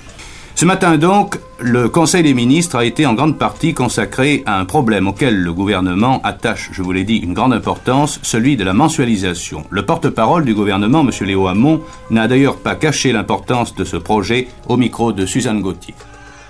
Ce 0.55 0.65
matin 0.65 0.97
donc, 0.97 1.39
le 1.59 1.89
Conseil 1.89 2.21
des 2.23 2.35
ministres 2.35 2.77
a 2.77 2.85
été 2.85 3.05
en 3.05 3.15
grande 3.15 3.39
partie 3.39 3.73
consacré 3.73 4.43
à 4.45 4.59
un 4.59 4.65
problème 4.65 5.07
auquel 5.07 5.35
le 5.35 5.51
gouvernement 5.51 6.21
attache, 6.23 6.69
je 6.71 6.83
vous 6.83 6.91
l'ai 6.91 7.03
dit, 7.03 7.17
une 7.17 7.33
grande 7.33 7.53
importance, 7.53 8.19
celui 8.21 8.55
de 8.55 8.63
la 8.63 8.73
mensualisation. 8.73 9.65
Le 9.71 9.83
porte-parole 9.83 10.45
du 10.45 10.53
gouvernement, 10.53 11.01
M. 11.01 11.09
Léo 11.25 11.47
Hamon, 11.47 11.81
n'a 12.11 12.27
d'ailleurs 12.27 12.57
pas 12.57 12.75
caché 12.75 13.11
l'importance 13.11 13.73
de 13.75 13.83
ce 13.83 13.97
projet 13.97 14.47
au 14.69 14.77
micro 14.77 15.11
de 15.11 15.25
Suzanne 15.25 15.61
Gauthier. 15.61 15.95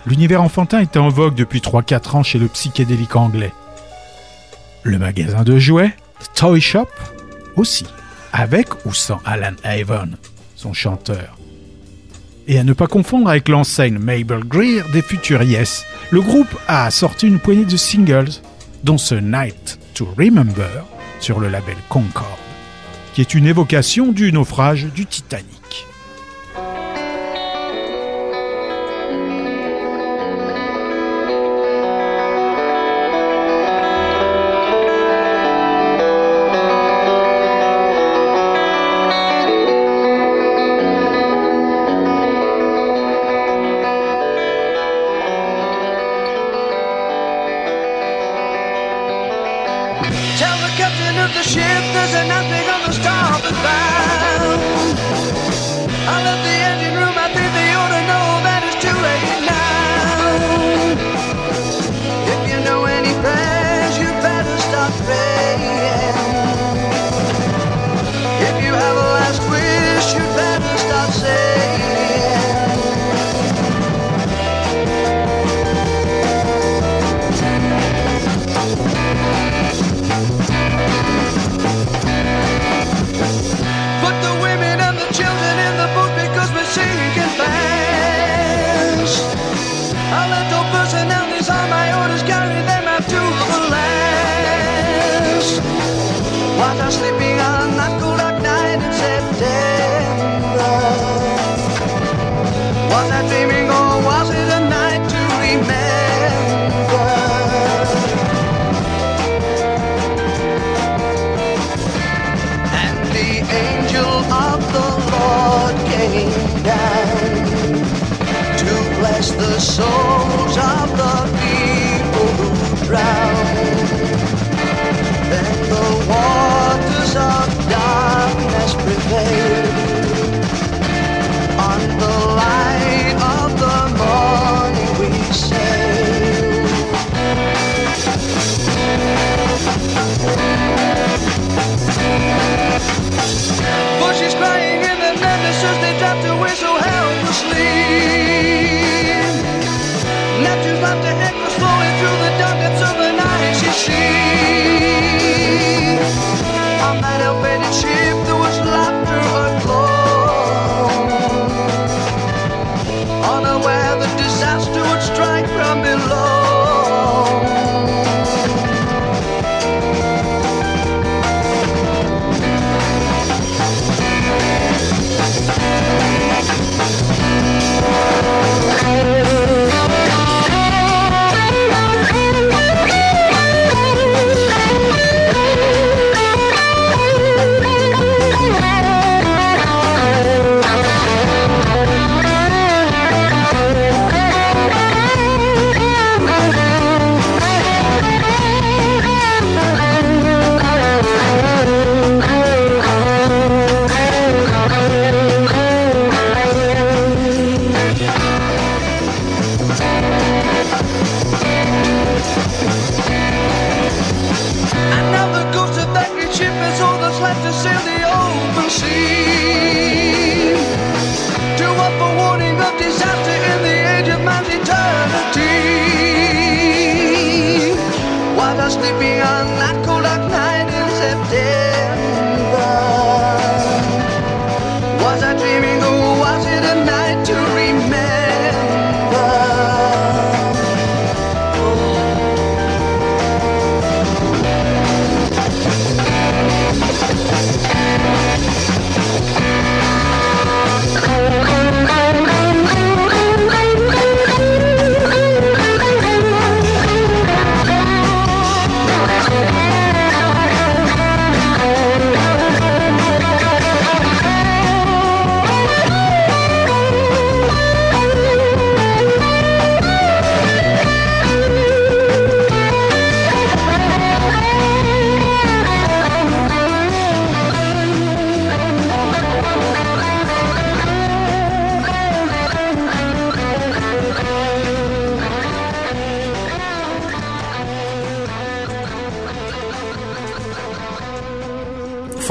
L'univers 0.05 0.43
enfantin 0.43 0.79
était 0.79 0.99
en 0.99 1.09
vogue 1.09 1.35
depuis 1.35 1.59
3-4 1.59 2.17
ans 2.17 2.23
chez 2.23 2.39
le 2.39 2.47
psychédélique 2.47 3.15
anglais. 3.15 3.53
Le 4.83 4.99
magasin 4.99 5.43
de 5.43 5.57
jouets, 5.57 5.95
Toy 6.35 6.59
Shop, 6.59 6.89
aussi, 7.55 7.85
avec 8.33 8.67
ou 8.85 8.93
sans 8.93 9.21
Alan 9.23 9.55
Avon, 9.63 10.09
son 10.57 10.73
chanteur. 10.73 11.37
Et 12.47 12.59
à 12.59 12.63
ne 12.63 12.73
pas 12.73 12.87
confondre 12.87 13.29
avec 13.29 13.47
l'enseigne 13.47 13.97
Mabel 13.97 14.43
Greer 14.43 14.83
des 14.91 15.01
futurs 15.01 15.43
Yes, 15.43 15.85
le 16.11 16.21
groupe 16.21 16.53
a 16.67 16.91
sorti 16.91 17.27
une 17.27 17.39
poignée 17.39 17.65
de 17.65 17.77
singles, 17.77 18.31
dont 18.83 18.97
ce 18.97 19.15
Night 19.15 19.79
to 19.93 20.05
Remember 20.17 20.85
sur 21.19 21.39
le 21.39 21.47
label 21.47 21.77
Concorde, 21.87 22.27
qui 23.13 23.21
est 23.21 23.33
une 23.33 23.47
évocation 23.47 24.11
du 24.11 24.33
naufrage 24.33 24.87
du 24.93 25.05
Titanic. 25.05 25.62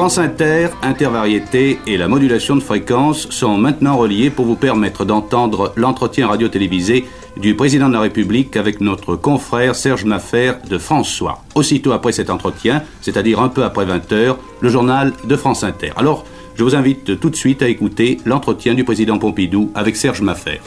France 0.02 0.18
Inter, 0.18 0.70
Intervariété 0.82 1.78
et 1.86 1.96
la 1.96 2.08
modulation 2.08 2.56
de 2.56 2.60
fréquence 2.60 3.30
sont 3.30 3.56
maintenant 3.56 3.96
reliés 3.96 4.30
pour 4.30 4.46
vous 4.46 4.56
permettre 4.56 5.04
d'entendre 5.04 5.72
l'entretien 5.76 6.26
radio-télévisé 6.26 7.04
du 7.36 7.54
président 7.54 7.86
de 7.86 7.92
la 7.92 8.00
République 8.00 8.56
avec 8.56 8.80
notre 8.80 9.14
confrère 9.14 9.76
Serge 9.76 10.04
Maffer 10.04 10.54
de 10.68 10.76
François. 10.76 11.44
Aussitôt 11.54 11.92
après 11.92 12.10
cet 12.10 12.30
entretien, 12.30 12.82
c'est-à-dire 13.00 13.38
un 13.38 13.48
peu 13.48 13.62
après 13.62 13.86
20h, 13.86 14.38
le 14.60 14.68
journal 14.68 15.12
de 15.22 15.36
France 15.36 15.62
Inter. 15.62 15.92
Alors, 15.94 16.24
je 16.56 16.64
vous 16.64 16.74
invite 16.74 17.20
tout 17.20 17.30
de 17.30 17.36
suite 17.36 17.62
à 17.62 17.68
écouter 17.68 18.18
l'entretien 18.24 18.74
du 18.74 18.82
président 18.82 19.20
Pompidou 19.20 19.70
avec 19.76 19.94
Serge 19.94 20.20
Maffer. 20.20 20.60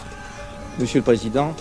Monsieur 0.80 1.00
le 1.00 1.04
Président, 1.04 1.54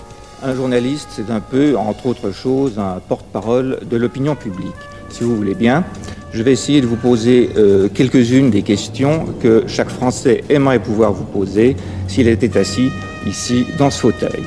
un 0.45 0.55
journaliste, 0.55 1.09
c'est 1.11 1.29
un 1.29 1.41
peu, 1.41 1.77
entre 1.77 2.07
autres 2.07 2.31
choses, 2.31 2.79
un 2.79 3.01
porte-parole 3.01 3.81
de 3.85 3.97
l'opinion 3.97 4.37
publique. 4.37 4.77
Si 5.15 5.23
vous 5.23 5.37
voulez 5.37 5.55
bien, 5.55 5.85
je 6.33 6.43
vais 6.43 6.51
essayer 6.51 6.81
de 6.81 6.87
vous 6.87 6.97
poser 6.97 7.51
euh, 7.57 7.89
quelques-unes 7.89 8.51
des 8.51 8.63
questions 8.63 9.27
que 9.41 9.63
chaque 9.69 9.89
Français 9.89 10.43
aimerait 10.49 10.81
pouvoir 10.81 11.13
vous 11.13 11.23
poser 11.23 11.77
s'il 12.09 12.27
était 12.27 12.59
assis 12.59 12.91
ici 13.25 13.65
dans 13.79 13.91
ce 13.91 14.01
fauteuil. 14.01 14.43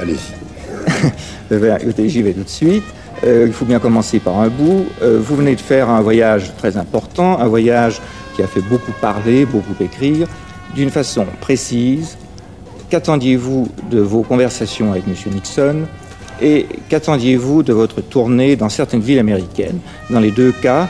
Allez-y. 0.00 1.82
écoutez, 1.82 2.08
j'y 2.08 2.22
vais 2.22 2.32
tout 2.32 2.44
de 2.44 2.48
suite. 2.48 2.84
Euh, 3.22 3.44
il 3.46 3.52
faut 3.52 3.66
bien 3.66 3.80
commencer 3.80 4.18
par 4.18 4.40
un 4.40 4.48
bout. 4.48 4.86
Euh, 5.02 5.20
vous 5.22 5.36
venez 5.36 5.56
de 5.56 5.60
faire 5.60 5.90
un 5.90 6.00
voyage 6.00 6.50
très 6.56 6.78
important, 6.78 7.38
un 7.38 7.46
voyage 7.46 8.00
qui 8.36 8.42
a 8.42 8.46
fait 8.46 8.62
beaucoup 8.62 8.92
parler, 9.02 9.44
beaucoup 9.44 9.74
écrire, 9.78 10.26
d'une 10.74 10.88
façon 10.88 11.26
précise. 11.42 12.16
Qu'attendiez-vous 12.88 13.68
de 13.90 14.00
vos 14.00 14.22
conversations 14.22 14.92
avec 14.92 15.04
M. 15.06 15.14
Nixon? 15.34 15.82
Et 16.40 16.66
qu'attendiez-vous 16.88 17.62
de 17.62 17.72
votre 17.72 18.00
tournée 18.00 18.56
dans 18.56 18.68
certaines 18.68 19.00
villes 19.00 19.18
américaines? 19.18 19.78
Dans 20.10 20.20
les 20.20 20.30
deux 20.30 20.52
cas, 20.52 20.88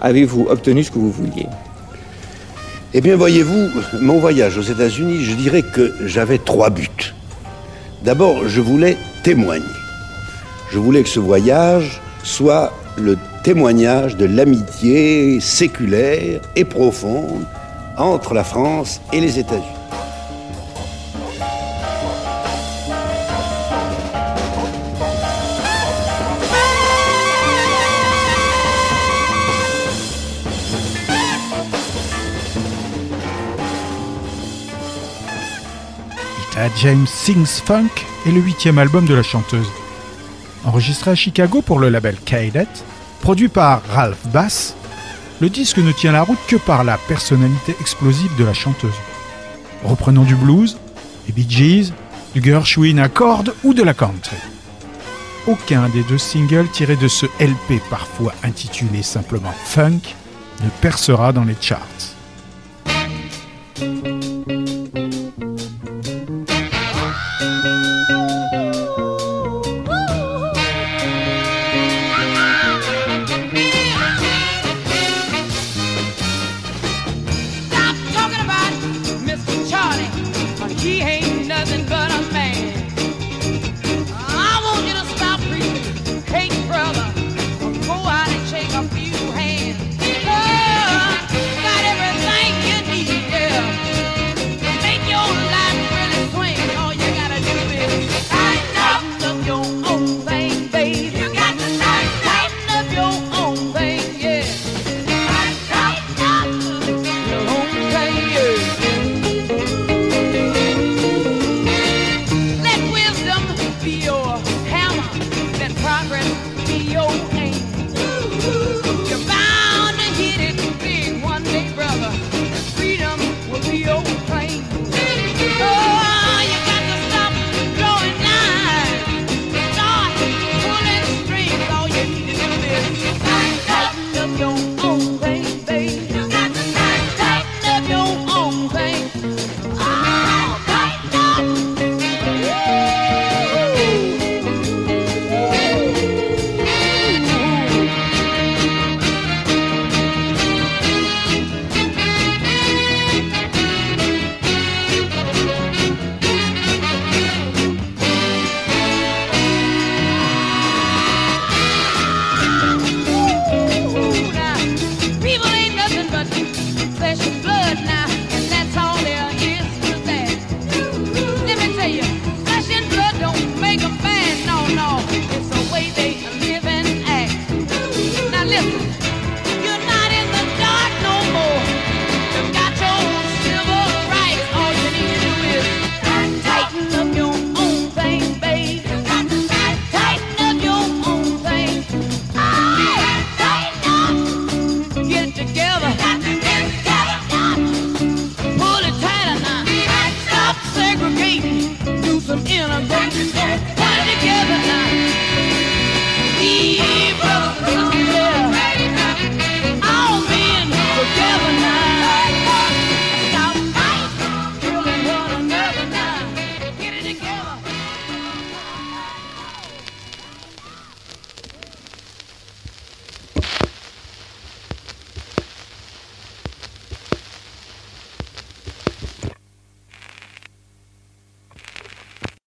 avez-vous 0.00 0.46
obtenu 0.48 0.82
ce 0.84 0.90
que 0.90 0.98
vous 0.98 1.10
vouliez? 1.10 1.46
Eh 2.94 3.00
bien, 3.00 3.16
voyez-vous, 3.16 3.68
mon 4.00 4.18
voyage 4.18 4.56
aux 4.56 4.62
États-Unis, 4.62 5.22
je 5.22 5.34
dirais 5.34 5.62
que 5.62 5.92
j'avais 6.06 6.38
trois 6.38 6.70
buts. 6.70 7.14
D'abord, 8.02 8.48
je 8.48 8.60
voulais 8.60 8.96
témoigner. 9.22 9.64
Je 10.70 10.78
voulais 10.78 11.02
que 11.02 11.08
ce 11.08 11.20
voyage 11.20 12.00
soit 12.22 12.72
le 12.96 13.18
témoignage 13.42 14.16
de 14.16 14.24
l'amitié 14.24 15.40
séculaire 15.40 16.40
et 16.56 16.64
profonde 16.64 17.44
entre 17.96 18.34
la 18.34 18.44
France 18.44 19.00
et 19.12 19.20
les 19.20 19.38
États-Unis. 19.38 19.77
James 36.76 37.06
Sings 37.06 37.62
Funk 37.64 37.90
est 38.26 38.30
le 38.30 38.40
huitième 38.40 38.78
album 38.78 39.06
de 39.06 39.14
la 39.14 39.22
chanteuse. 39.22 39.68
Enregistré 40.64 41.10
à 41.10 41.14
Chicago 41.14 41.62
pour 41.62 41.78
le 41.78 41.88
label 41.88 42.16
Cadet, 42.24 42.66
produit 43.20 43.48
par 43.48 43.82
Ralph 43.90 44.26
Bass, 44.26 44.74
le 45.40 45.48
disque 45.48 45.78
ne 45.78 45.92
tient 45.92 46.12
la 46.12 46.22
route 46.22 46.38
que 46.48 46.56
par 46.56 46.84
la 46.84 46.98
personnalité 46.98 47.76
explosive 47.80 48.34
de 48.36 48.44
la 48.44 48.54
chanteuse. 48.54 48.94
Reprenant 49.84 50.24
du 50.24 50.34
blues, 50.34 50.78
des 51.26 51.32
Bee 51.32 51.46
Gees, 51.48 51.92
du 52.34 52.42
Gershwin 52.42 52.98
à 52.98 53.08
cordes 53.08 53.54
ou 53.64 53.74
de 53.74 53.82
la 53.82 53.94
country. 53.94 54.36
Aucun 55.46 55.88
des 55.88 56.02
deux 56.02 56.18
singles 56.18 56.68
tirés 56.68 56.96
de 56.96 57.08
ce 57.08 57.26
LP 57.40 57.80
parfois 57.88 58.34
intitulé 58.42 59.02
simplement 59.02 59.54
Funk 59.64 60.00
ne 60.62 60.68
percera 60.80 61.32
dans 61.32 61.44
les 61.44 61.56
charts. 61.60 62.17